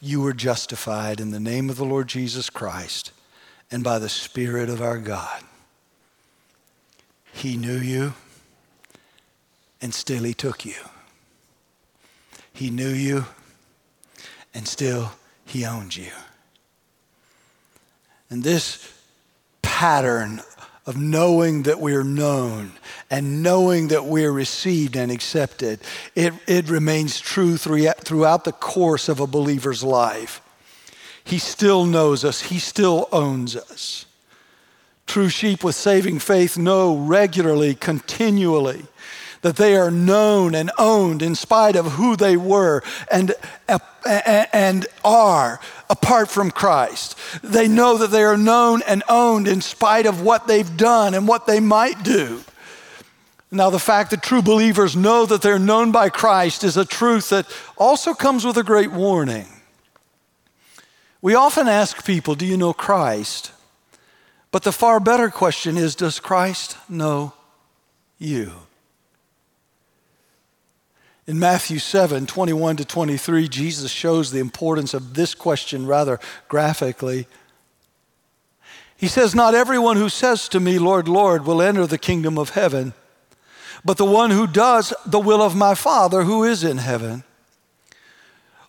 [0.00, 3.12] you were justified in the name of the Lord Jesus Christ
[3.70, 5.42] and by the Spirit of our God.
[7.32, 8.14] He knew you,
[9.80, 10.74] and still He took you.
[12.52, 13.26] He knew you,
[14.54, 15.12] and still
[15.44, 16.12] He owns you.
[18.30, 18.92] And this
[19.62, 20.40] pattern
[20.86, 22.72] of knowing that we're known
[23.10, 25.80] and knowing that we're received and accepted,
[26.14, 30.40] it, it remains true throughout the course of a believer's life.
[31.24, 34.06] He still knows us, He still owns us.
[35.06, 38.84] True sheep with saving faith know regularly, continually,
[39.42, 43.34] that they are known and owned in spite of who they were and,
[43.68, 45.60] uh, and are
[45.90, 47.18] apart from Christ.
[47.42, 51.28] They know that they are known and owned in spite of what they've done and
[51.28, 52.42] what they might do.
[53.50, 57.28] Now, the fact that true believers know that they're known by Christ is a truth
[57.28, 57.46] that
[57.76, 59.46] also comes with a great warning.
[61.24, 63.50] We often ask people, Do you know Christ?
[64.50, 67.32] But the far better question is, Does Christ know
[68.18, 68.52] you?
[71.26, 77.26] In Matthew 7 21 to 23, Jesus shows the importance of this question rather graphically.
[78.94, 82.50] He says, Not everyone who says to me, Lord, Lord, will enter the kingdom of
[82.50, 82.92] heaven,
[83.82, 87.24] but the one who does the will of my Father who is in heaven.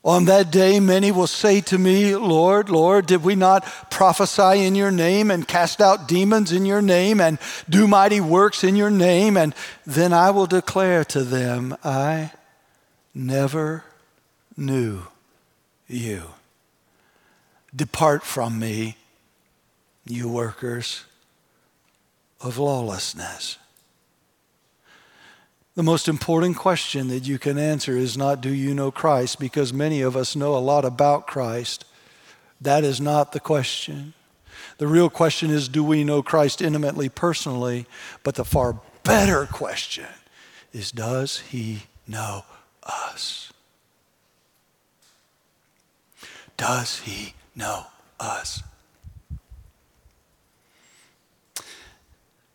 [0.05, 4.75] On that day, many will say to me, Lord, Lord, did we not prophesy in
[4.75, 8.91] your name and cast out demons in your name and do mighty works in your
[8.91, 9.35] name?
[9.35, 12.31] And then I will declare to them, I
[13.15, 13.83] never
[14.55, 15.07] knew
[15.87, 16.25] you.
[17.75, 18.97] Depart from me,
[20.05, 21.03] you workers
[22.39, 23.57] of lawlessness.
[25.75, 29.39] The most important question that you can answer is not, Do you know Christ?
[29.39, 31.83] Because many of us know a lot about Christ.
[32.61, 34.13] That is not the question.
[34.77, 37.87] The real question is, Do we know Christ intimately, personally?
[38.23, 40.07] But the far better question
[40.71, 42.45] is, Does he know
[42.83, 43.51] us?
[46.55, 48.63] Does he know us?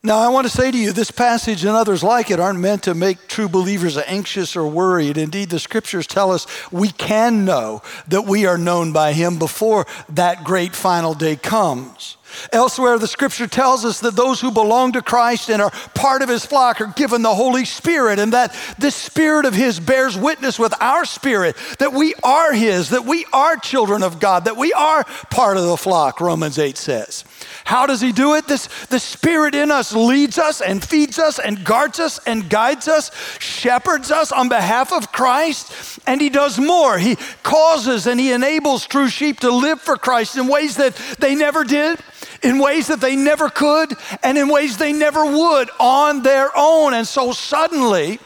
[0.02, 2.84] Now, I want to say to you, this passage and others like it aren't meant
[2.84, 5.18] to make true believers anxious or worried.
[5.18, 9.86] Indeed, the scriptures tell us we can know that we are known by Him before
[10.08, 12.16] that great final day comes.
[12.52, 16.28] Elsewhere, the scripture tells us that those who belong to Christ and are part of
[16.28, 20.58] his flock are given the Holy Spirit, and that this Spirit of his bears witness
[20.58, 24.72] with our spirit that we are his, that we are children of God, that we
[24.72, 27.24] are part of the flock, Romans 8 says.
[27.64, 28.46] How does he do it?
[28.46, 32.88] This, the Spirit in us leads us and feeds us and guards us and guides
[32.88, 36.98] us, shepherds us on behalf of Christ, and he does more.
[36.98, 41.34] He causes and he enables true sheep to live for Christ in ways that they
[41.34, 41.98] never did
[42.42, 46.94] in ways that they never could and in ways they never would on their own.
[46.94, 48.18] And so suddenly,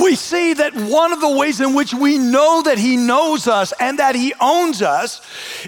[0.00, 3.72] we see that one of the ways in which we know that He knows us
[3.78, 5.20] and that He owns us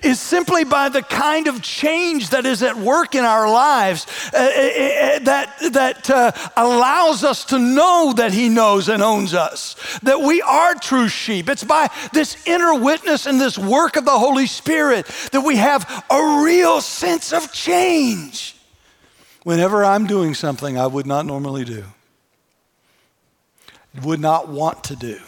[0.03, 4.37] is simply by the kind of change that is at work in our lives uh,
[4.37, 9.77] uh, uh, that, that uh, allows us to know that He knows and owns us,
[10.03, 11.49] that we are true sheep.
[11.49, 16.05] It's by this inner witness and this work of the Holy Spirit that we have
[16.11, 18.57] a real sense of change.
[19.43, 21.85] Whenever I'm doing something I would not normally do,
[24.03, 25.18] would not want to do.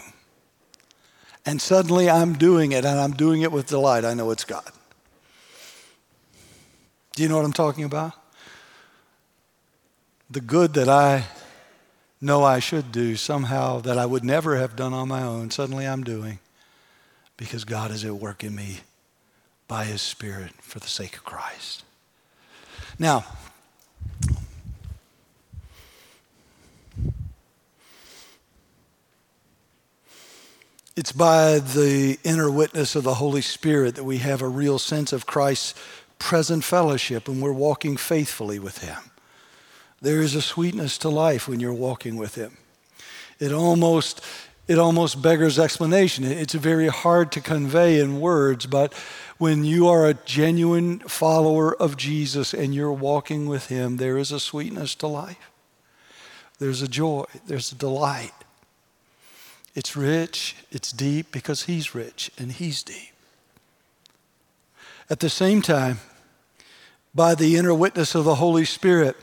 [1.44, 4.04] And suddenly I'm doing it and I'm doing it with delight.
[4.04, 4.68] I know it's God.
[7.14, 8.12] Do you know what I'm talking about?
[10.28, 11.24] The good that I
[12.20, 15.86] know I should do somehow that I would never have done on my own, suddenly
[15.86, 16.40] I'm doing
[17.36, 18.80] because God is at work in me
[19.68, 21.84] by His Spirit for the sake of Christ.
[22.98, 23.24] Now,
[30.96, 35.12] It's by the inner witness of the Holy Spirit that we have a real sense
[35.12, 35.74] of Christ's
[36.18, 39.10] present fellowship and we're walking faithfully with Him.
[40.00, 42.56] There is a sweetness to life when you're walking with Him.
[43.38, 44.22] It almost,
[44.68, 46.24] it almost beggars explanation.
[46.24, 48.94] It's very hard to convey in words, but
[49.36, 54.32] when you are a genuine follower of Jesus and you're walking with Him, there is
[54.32, 55.50] a sweetness to life.
[56.58, 58.32] There's a joy, there's a delight.
[59.76, 63.12] It's rich, it's deep because He's rich and He's deep.
[65.10, 65.98] At the same time,
[67.14, 69.16] by the inner witness of the Holy Spirit,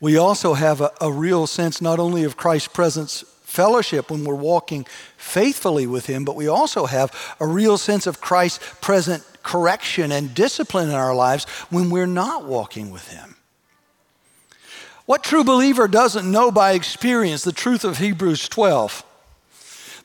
[0.00, 4.34] we also have a, a, real sense not only of Christ's presence fellowship when we're
[4.34, 4.86] walking
[5.16, 10.34] faithfully with Him, but we also have a real sense of Christ's present correction and
[10.34, 13.36] discipline in our lives when we're not walking with Him.
[15.06, 19.04] What true believer doesn't know by experience the truth of Hebrews 12?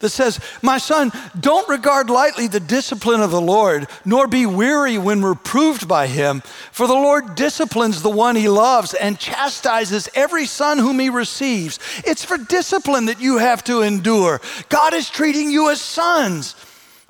[0.03, 4.97] That says, My son, don't regard lightly the discipline of the Lord, nor be weary
[4.97, 6.41] when reproved by him.
[6.73, 11.79] For the Lord disciplines the one he loves and chastises every son whom he receives.
[12.05, 14.41] It's for discipline that you have to endure.
[14.67, 16.53] God is treating you as sons.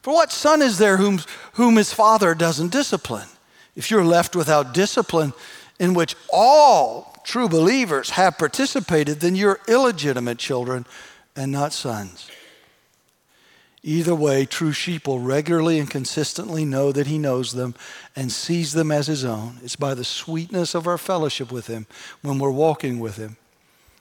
[0.04, 1.20] For what son is there whom,
[1.54, 3.28] whom his father doesn't discipline?
[3.76, 5.34] If you're left without discipline,
[5.80, 10.86] in which all true believers have participated, then you're illegitimate children
[11.36, 12.30] and not sons.
[13.86, 17.76] Either way, true sheep will regularly and consistently know that he knows them
[18.16, 19.60] and sees them as his own.
[19.62, 21.86] It's by the sweetness of our fellowship with him
[22.22, 23.36] when we're walking with him.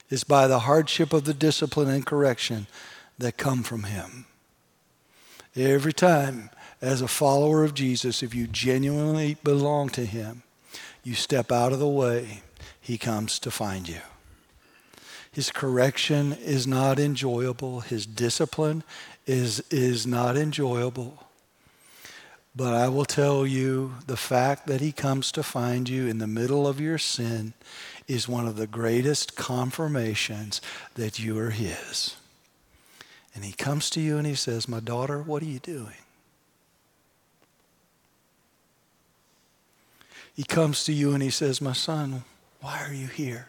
[0.09, 2.69] It's by the hardship of the discipline and correction
[3.19, 4.27] that come from him.
[5.57, 10.45] Every time, as a follower of Jesus, if you genuinely belong to him,
[11.03, 12.43] you step out of the way,
[12.81, 14.01] he comes to find you.
[15.33, 17.81] His correction is not enjoyable.
[17.81, 18.85] His discipline
[19.27, 21.27] is, is not enjoyable.
[22.55, 26.27] But I will tell you the fact that he comes to find you in the
[26.27, 27.55] middle of your sin
[28.07, 30.61] is one of the greatest confirmations
[30.95, 32.17] that you are his.
[33.35, 35.97] And he comes to you and he says, My daughter, what are you doing?
[40.35, 42.25] He comes to you and he says, My son,
[42.61, 43.49] why are you here?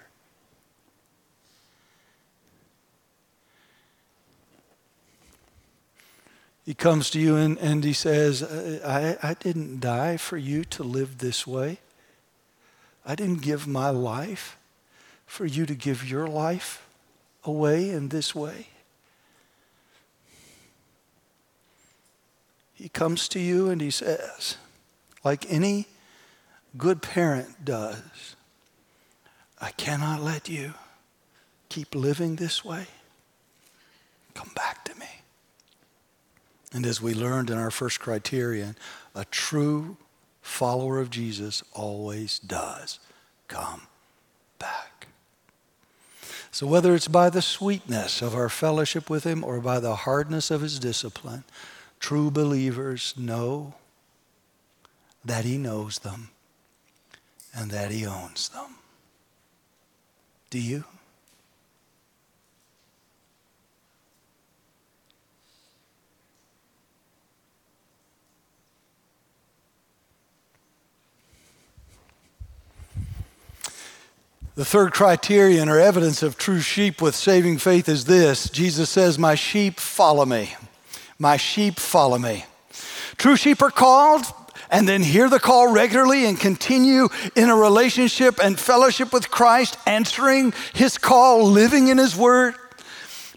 [6.65, 10.83] He comes to you and, and he says, I, I didn't die for you to
[10.83, 11.79] live this way.
[13.05, 14.57] I didn't give my life
[15.25, 16.87] for you to give your life
[17.43, 18.67] away in this way.
[22.73, 24.57] He comes to you and he says,
[25.23, 25.87] like any
[26.77, 28.35] good parent does,
[29.59, 30.73] I cannot let you
[31.69, 32.87] keep living this way.
[34.33, 35.07] Come back to me.
[36.73, 38.75] And as we learned in our first criterion,
[39.13, 39.97] a true
[40.41, 42.99] follower of Jesus always does
[43.47, 43.83] come
[44.57, 45.07] back.
[46.51, 50.51] So, whether it's by the sweetness of our fellowship with Him or by the hardness
[50.51, 51.43] of His discipline,
[51.99, 53.75] true believers know
[55.23, 56.29] that He knows them
[57.55, 58.75] and that He owns them.
[60.49, 60.83] Do you?
[74.55, 79.17] The third criterion or evidence of true sheep with saving faith is this Jesus says,
[79.17, 80.55] My sheep follow me.
[81.17, 82.45] My sheep follow me.
[83.17, 84.25] True sheep are called
[84.69, 89.77] and then hear the call regularly and continue in a relationship and fellowship with Christ,
[89.87, 92.53] answering his call, living in his word.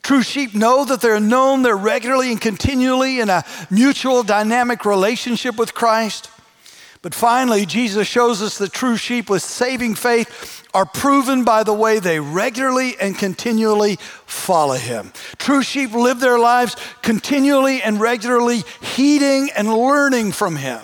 [0.02, 5.56] True sheep know that they're known, they're regularly and continually in a mutual dynamic relationship
[5.56, 6.30] with Christ.
[7.02, 11.72] But finally, Jesus shows us that true sheep with saving faith are proven by the
[11.72, 13.96] way they regularly and continually
[14.26, 15.10] follow him.
[15.38, 20.82] True sheep live their lives continually and regularly heeding and learning from him.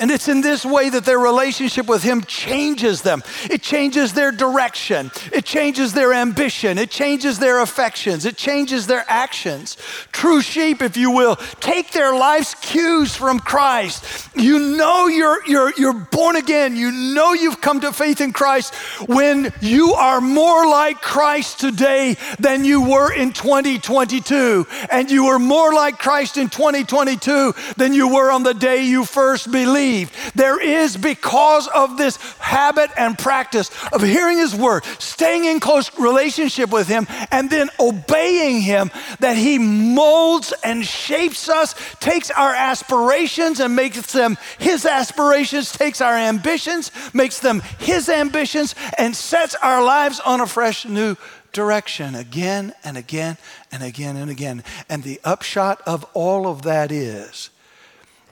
[0.00, 3.22] And it's in this way that their relationship with Him changes them.
[3.50, 5.10] It changes their direction.
[5.30, 6.78] It changes their ambition.
[6.78, 8.24] It changes their affections.
[8.24, 9.76] It changes their actions.
[10.10, 14.30] True sheep, if you will, take their life's cues from Christ.
[14.34, 16.76] You know you're, you're, you're born again.
[16.76, 18.74] You know you've come to faith in Christ
[19.06, 24.66] when you are more like Christ today than you were in 2022.
[24.90, 29.04] And you were more like Christ in 2022 than you were on the day you
[29.04, 29.89] first believed
[30.34, 35.90] There is, because of this habit and practice of hearing His word, staying in close
[35.98, 42.54] relationship with Him, and then obeying Him, that He molds and shapes us, takes our
[42.54, 49.54] aspirations and makes them His aspirations, takes our ambitions, makes them His ambitions, and sets
[49.56, 51.16] our lives on a fresh new
[51.52, 53.36] direction again and again
[53.72, 54.62] and again and again.
[54.88, 57.50] And the upshot of all of that is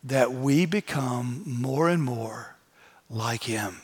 [0.05, 2.57] that we become more and more
[3.11, 3.83] like Him.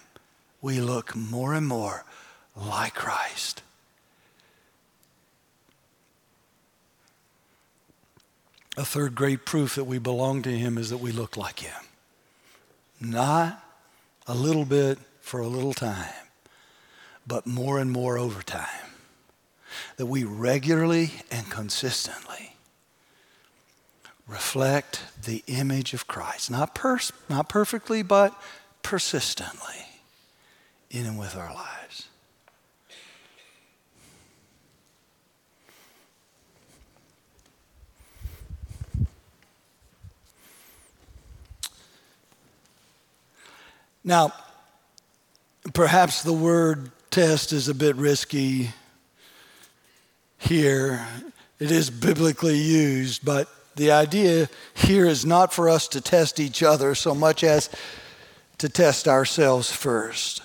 [0.60, 2.04] We look more and more
[2.56, 3.62] like Christ.
[8.76, 11.82] A third great proof that we belong to Him is that we look like Him.
[13.00, 13.62] Not
[14.26, 16.12] a little bit for a little time,
[17.26, 18.68] but more and more over time.
[19.96, 22.53] That we regularly and consistently
[24.26, 26.50] reflect the image of Christ.
[26.50, 28.34] Not, pers- not perfectly, but
[28.82, 29.74] persistently
[30.90, 32.08] in and with our lives.
[44.06, 44.32] Now,
[45.72, 48.70] perhaps the word test is a bit risky
[50.36, 51.06] here.
[51.58, 56.62] It is biblically used, but the idea here is not for us to test each
[56.62, 57.70] other so much as
[58.58, 60.42] to test ourselves first.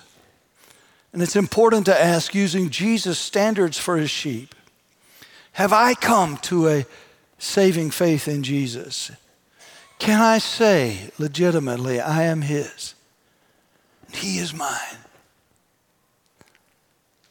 [1.13, 4.53] And it's important to ask, using Jesus' standards for his sheep,
[5.53, 6.85] have I come to a
[7.37, 9.11] saving faith in Jesus?
[9.97, 12.95] Can I say legitimately, I am his?
[14.07, 14.97] And he is mine.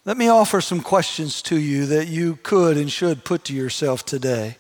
[0.04, 4.04] Let me offer some questions to you that you could and should put to yourself
[4.04, 4.56] today.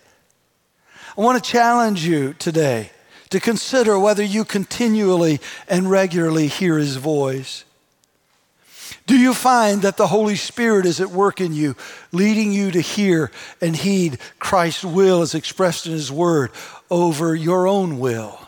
[1.18, 2.92] I want to challenge you today
[3.30, 7.64] to consider whether you continually and regularly hear his voice.
[9.04, 11.74] Do you find that the Holy Spirit is at work in you,
[12.12, 16.52] leading you to hear and heed Christ's will as expressed in his word
[16.88, 18.38] over your own will?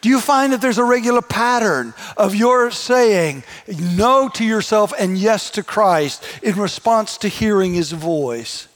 [0.00, 5.18] Do you find that there's a regular pattern of your saying no to yourself and
[5.18, 8.68] yes to Christ in response to hearing his voice?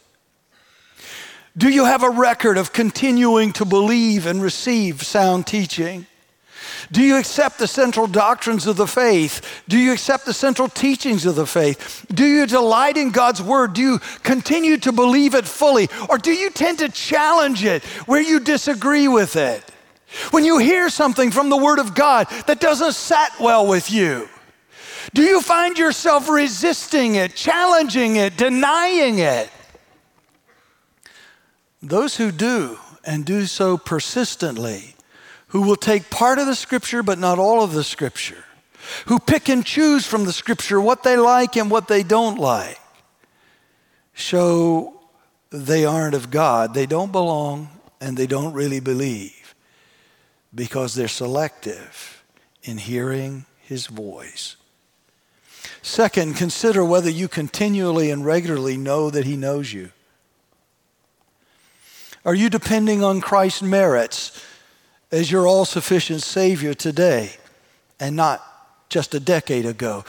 [1.56, 6.06] Do you have a record of continuing to believe and receive sound teaching?
[6.90, 9.62] Do you accept the central doctrines of the faith?
[9.68, 12.06] Do you accept the central teachings of the faith?
[12.12, 13.74] Do you delight in God's word?
[13.74, 15.88] Do you continue to believe it fully?
[16.08, 19.62] Or do you tend to challenge it where you disagree with it?
[20.30, 24.28] When you hear something from the word of God that doesn't set well with you,
[25.12, 29.50] do you find yourself resisting it, challenging it, denying it?
[31.84, 34.94] Those who do and do so persistently,
[35.48, 38.44] who will take part of the scripture but not all of the scripture,
[39.06, 42.80] who pick and choose from the scripture what they like and what they don't like,
[44.14, 44.98] show
[45.50, 46.74] they aren't of God.
[46.74, 47.68] They don't belong
[48.00, 49.54] and they don't really believe
[50.54, 52.24] because they're selective
[52.62, 54.56] in hearing his voice.
[55.82, 59.90] Second, consider whether you continually and regularly know that he knows you.
[62.24, 64.42] Are you depending on Christ's merits
[65.12, 67.32] as your all sufficient Savior today
[68.00, 68.42] and not
[68.88, 70.04] just a decade ago?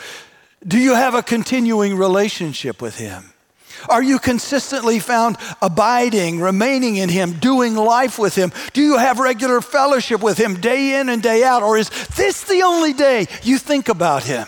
[0.66, 3.34] Do you have a continuing relationship with Him?
[3.90, 8.52] Are you consistently found abiding, remaining in Him, doing life with Him?
[8.74, 11.62] Do you have regular fellowship with Him day in and day out?
[11.62, 14.48] Or is this the only day you think about Him?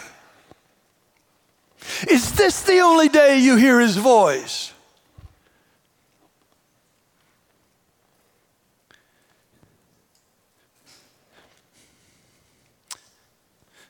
[2.10, 4.74] Is this the only day you hear His voice?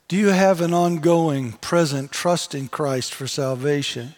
[0.07, 4.15] Do you have an ongoing, present trust in Christ for salvation?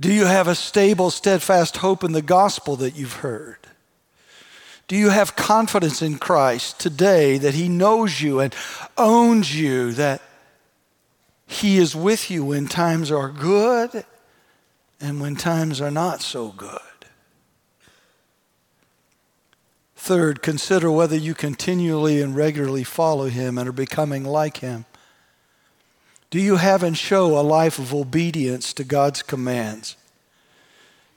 [0.00, 3.58] Do you have a stable, steadfast hope in the gospel that you've heard?
[4.86, 8.54] Do you have confidence in Christ today that He knows you and
[8.96, 10.22] owns you, that
[11.46, 14.04] He is with you when times are good
[15.00, 16.87] and when times are not so good?
[20.08, 24.86] Third, consider whether you continually and regularly follow Him and are becoming like Him.
[26.30, 29.96] Do you have and show a life of obedience to God's commands?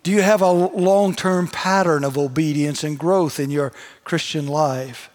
[0.03, 3.71] Do you have a long term pattern of obedience and growth in your
[4.03, 5.09] Christian life?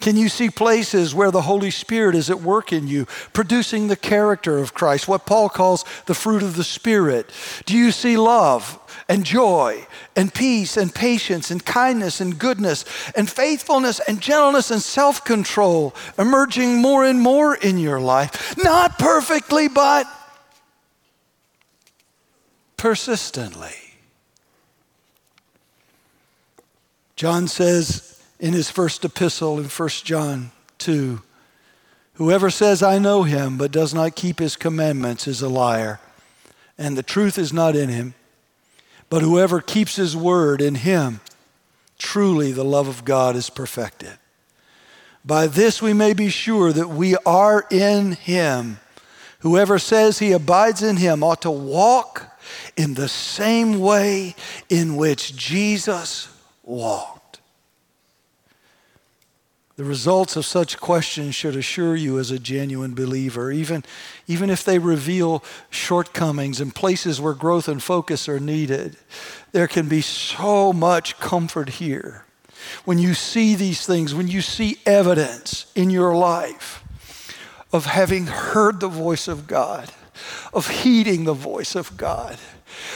[0.00, 3.96] Can you see places where the Holy Spirit is at work in you, producing the
[3.96, 7.30] character of Christ, what Paul calls the fruit of the Spirit?
[7.66, 8.78] Do you see love
[9.08, 9.86] and joy
[10.16, 15.94] and peace and patience and kindness and goodness and faithfulness and gentleness and self control
[16.18, 18.56] emerging more and more in your life?
[18.56, 20.06] Not perfectly, but
[22.78, 23.76] persistently.
[27.16, 28.09] John says
[28.40, 31.22] in his first epistle in 1 John 2
[32.14, 36.00] Whoever says, I know him, but does not keep his commandments is a liar,
[36.76, 38.12] and the truth is not in him.
[39.08, 41.20] But whoever keeps his word in him,
[41.96, 44.18] truly the love of God is perfected.
[45.24, 48.80] By this we may be sure that we are in him.
[49.38, 52.38] Whoever says he abides in him ought to walk
[52.76, 54.34] in the same way
[54.68, 56.28] in which Jesus
[56.62, 57.19] walked.
[59.80, 63.82] The results of such questions should assure you as a genuine believer, even,
[64.26, 68.98] even if they reveal shortcomings and places where growth and focus are needed.
[69.52, 72.26] There can be so much comfort here.
[72.84, 76.84] When you see these things, when you see evidence in your life
[77.72, 79.90] of having heard the voice of God,
[80.52, 82.36] of heeding the voice of God,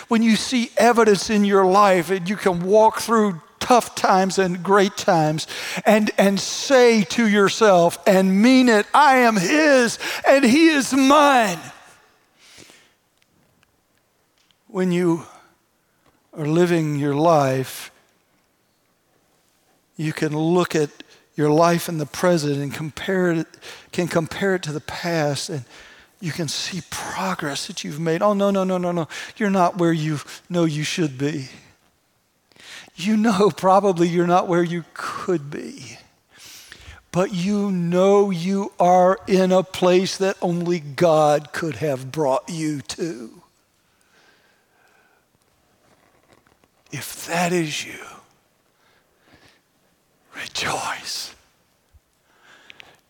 [0.09, 4.62] when you see evidence in your life and you can walk through tough times and
[4.62, 5.46] great times
[5.86, 9.98] and, and say to yourself and mean it, I am His
[10.28, 11.58] and He is mine.
[14.68, 15.24] When you
[16.34, 17.90] are living your life,
[19.96, 20.90] you can look at
[21.34, 23.46] your life in the present and compare it,
[23.92, 25.64] can compare it to the past and
[26.20, 28.20] you can see progress that you've made.
[28.20, 29.08] Oh, no, no, no, no, no.
[29.38, 31.48] You're not where you know you should be
[32.97, 35.99] you know probably you're not where you could be.
[37.12, 42.80] But you know you are in a place that only God could have brought you
[42.80, 43.42] to.
[46.90, 48.05] If that is you,
[50.36, 51.34] rejoice.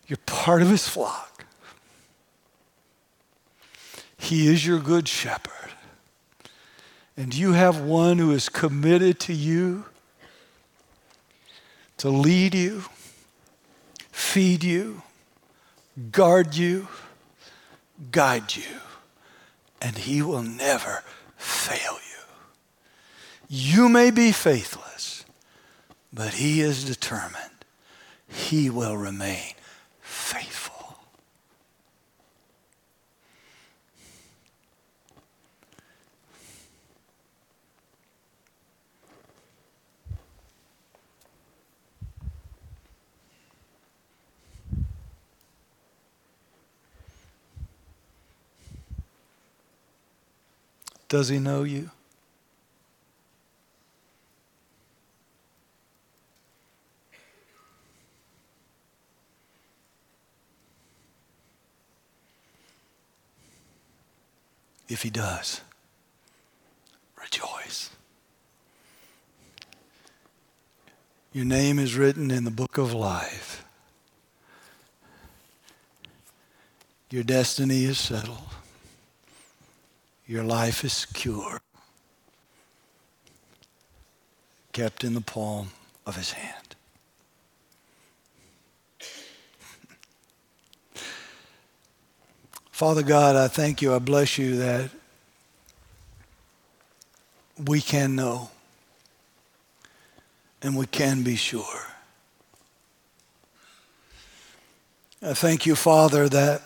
[0.07, 1.47] You're part of his flock.
[4.19, 5.54] He is your good shepherd.
[7.17, 9.85] And you have one who is committed to you
[11.99, 12.85] to lead you,
[14.11, 15.03] feed you,
[16.11, 16.89] guard you,
[18.11, 18.81] guide you,
[19.81, 21.05] and he will never
[21.37, 22.01] fail you.
[23.49, 25.25] You may be faithless,
[26.13, 27.55] but he is determined
[28.35, 29.55] he will remain
[30.01, 30.64] faithful.
[51.09, 51.91] Does he know you?
[64.89, 65.61] If he does,
[67.21, 67.91] rejoice.
[71.33, 73.65] Your name is written in the book of life.
[77.11, 78.39] Your destiny is settled.
[80.27, 81.61] Your life is secure,
[84.73, 85.71] kept in the palm
[86.07, 86.77] of his hand.
[92.71, 94.91] Father God, I thank you, I bless you that
[97.57, 98.51] we can know
[100.61, 101.87] and we can be sure.
[105.23, 106.63] I thank you, Father, that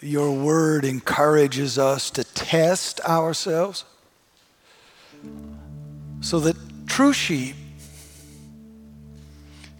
[0.00, 3.84] your word encourages us to test ourselves
[6.20, 7.56] so that true sheep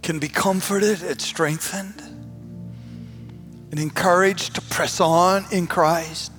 [0.02, 2.00] can be comforted and strengthened
[3.70, 6.32] and encouraged to press on in Christ.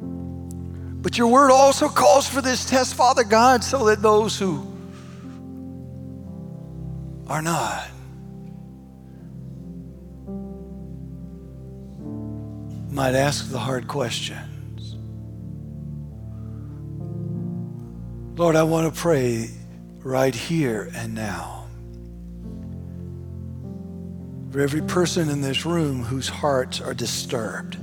[0.00, 4.66] But your word also calls for this test, Father God, so that those who
[7.28, 7.91] are not
[12.92, 14.96] might ask the hard questions.
[18.38, 19.48] Lord, I want to pray
[20.02, 21.66] right here and now
[24.50, 27.78] for every person in this room whose hearts are disturbed.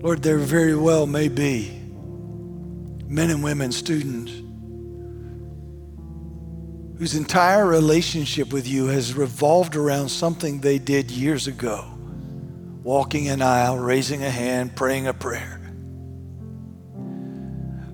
[0.00, 1.70] Lord, there very well may be
[3.08, 4.32] men and women, students,
[6.98, 11.92] whose entire relationship with you has revolved around something they did years ago
[12.82, 15.60] walking an aisle, raising a hand, praying a prayer.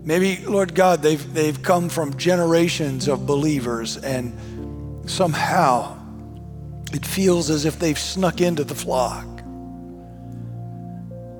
[0.05, 4.37] Maybe, Lord God, they've, they've come from generations of believers, and
[5.09, 5.99] somehow
[6.93, 9.25] it feels as if they've snuck into the flock.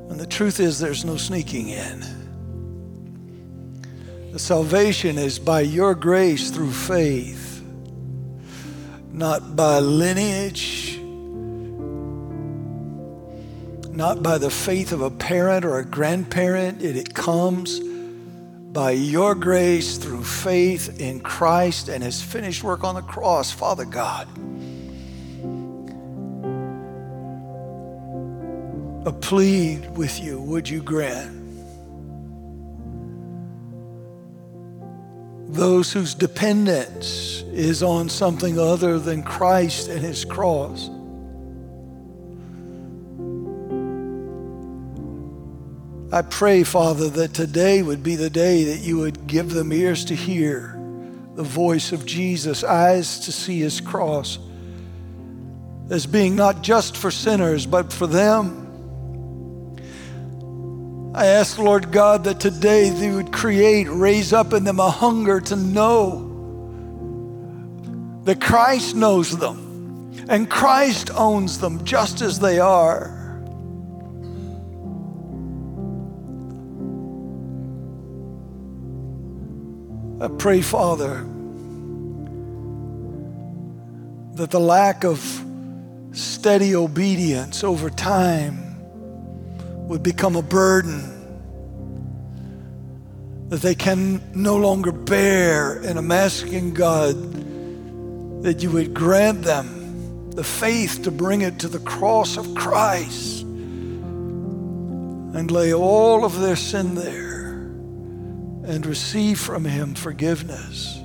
[0.09, 2.03] And the truth is, there's no sneaking in.
[4.33, 7.52] The salvation is by your grace through faith
[9.13, 10.99] not by lineage,
[13.91, 16.83] not by the faith of a parent or a grandparent.
[16.83, 22.95] It, it comes by your grace through faith in Christ and his finished work on
[22.95, 24.27] the cross, Father God.
[29.05, 31.42] A plea with you, would you grant?
[35.53, 40.89] Those whose dependence is on something other than Christ and his cross.
[46.11, 50.07] I pray, Father, that today would be the day that you would give them ears
[50.07, 50.79] to hear
[51.35, 54.39] the voice of Jesus, eyes to see his cross,
[55.91, 58.62] as being not just for sinners, but for them
[61.15, 65.43] I ask, Lord God, that today they would create, raise up in them a hunger
[65.43, 66.31] to know
[68.25, 73.19] that Christ knows them and Christ owns them just as they are.
[80.23, 81.27] I pray, Father,
[84.37, 85.45] that the lack of
[86.13, 88.62] steady obedience over time
[89.93, 91.03] would become a burden
[93.51, 95.75] that they can no longer bear.
[95.83, 97.15] And I'm asking God
[98.43, 103.43] that you would grant them the faith to bring it to the cross of Christ
[103.43, 107.51] and lay all of their sin there
[108.65, 110.99] and receive from Him forgiveness,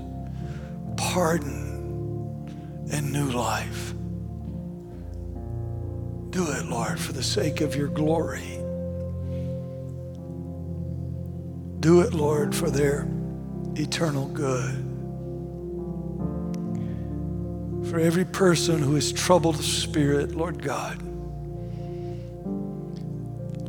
[0.96, 3.94] pardon, and new life.
[6.30, 8.57] Do it, Lord, for the sake of your glory.
[11.80, 13.08] Do it, Lord, for their
[13.76, 14.84] eternal good.
[17.90, 21.02] For every person who is troubled of spirit, Lord God,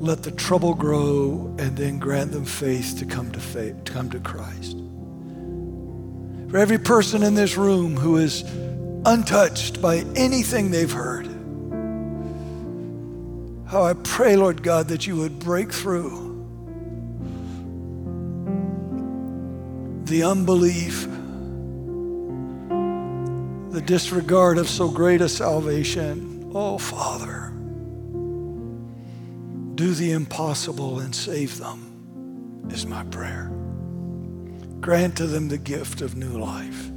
[0.00, 4.10] let the trouble grow and then grant them faith to come to faith, to come
[4.10, 4.76] to Christ.
[6.50, 8.42] For every person in this room who is
[9.04, 11.26] untouched by anything they've heard,
[13.66, 16.27] how I pray, Lord God, that you would break through
[20.08, 21.06] the unbelief,
[23.72, 26.50] the disregard of so great a salvation.
[26.54, 27.52] Oh, Father,
[29.74, 33.50] do the impossible and save them, is my prayer.
[34.80, 36.88] Grant to them the gift of new life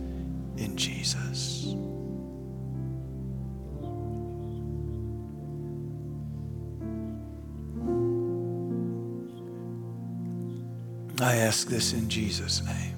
[0.57, 1.75] in Jesus.
[11.21, 12.90] I ask this in Jesus' name.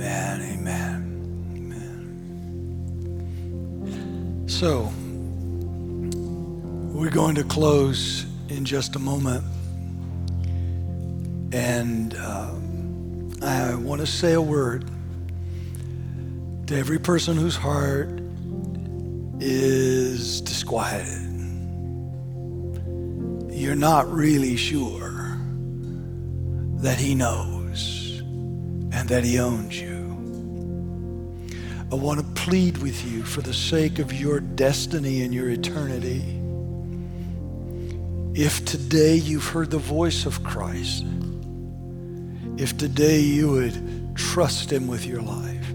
[0.00, 0.94] Amen, amen,
[3.82, 4.44] amen.
[4.46, 4.92] So,
[6.96, 9.42] we're going to close in just a moment.
[11.52, 12.54] And uh,
[13.42, 14.88] I want to say a word
[16.68, 18.20] to every person whose heart
[19.40, 21.24] is disquieted.
[23.50, 25.40] You're not really sure
[26.82, 27.57] that He knows
[29.08, 30.06] that He owns you.
[31.90, 36.22] I want to plead with you for the sake of your destiny and your eternity.
[38.34, 41.06] If today you've heard the voice of Christ,
[42.58, 45.72] if today you would trust Him with your life,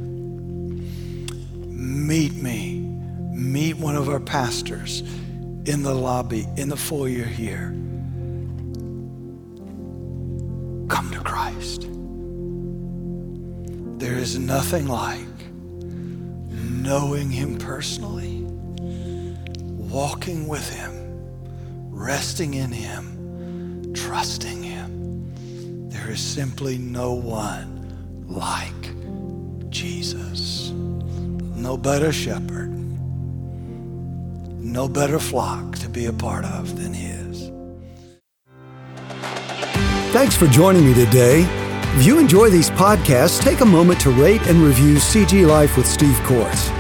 [1.68, 2.80] meet me,
[3.32, 5.02] meet one of our pastors
[5.66, 7.74] in the lobby, in the foyer here.
[14.54, 15.39] Nothing like
[16.51, 18.45] knowing Him personally,
[19.89, 20.93] walking with Him,
[21.89, 25.89] resting in Him, trusting Him.
[25.89, 27.72] There is simply no one
[28.28, 28.84] like
[29.72, 30.70] Jesus.
[30.70, 32.70] No better shepherd,
[34.60, 37.49] no better flock to be a part of than His.
[40.14, 41.62] Thanks for joining me today.
[41.96, 45.86] If you enjoy these podcasts, take a moment to rate and review CG Life with
[45.86, 46.72] Steve Courts.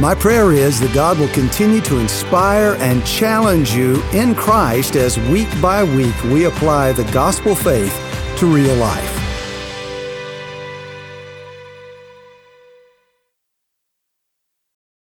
[0.00, 5.20] My prayer is that God will continue to inspire and challenge you in Christ as
[5.30, 7.94] week by week we apply the gospel faith
[8.38, 9.25] to real life.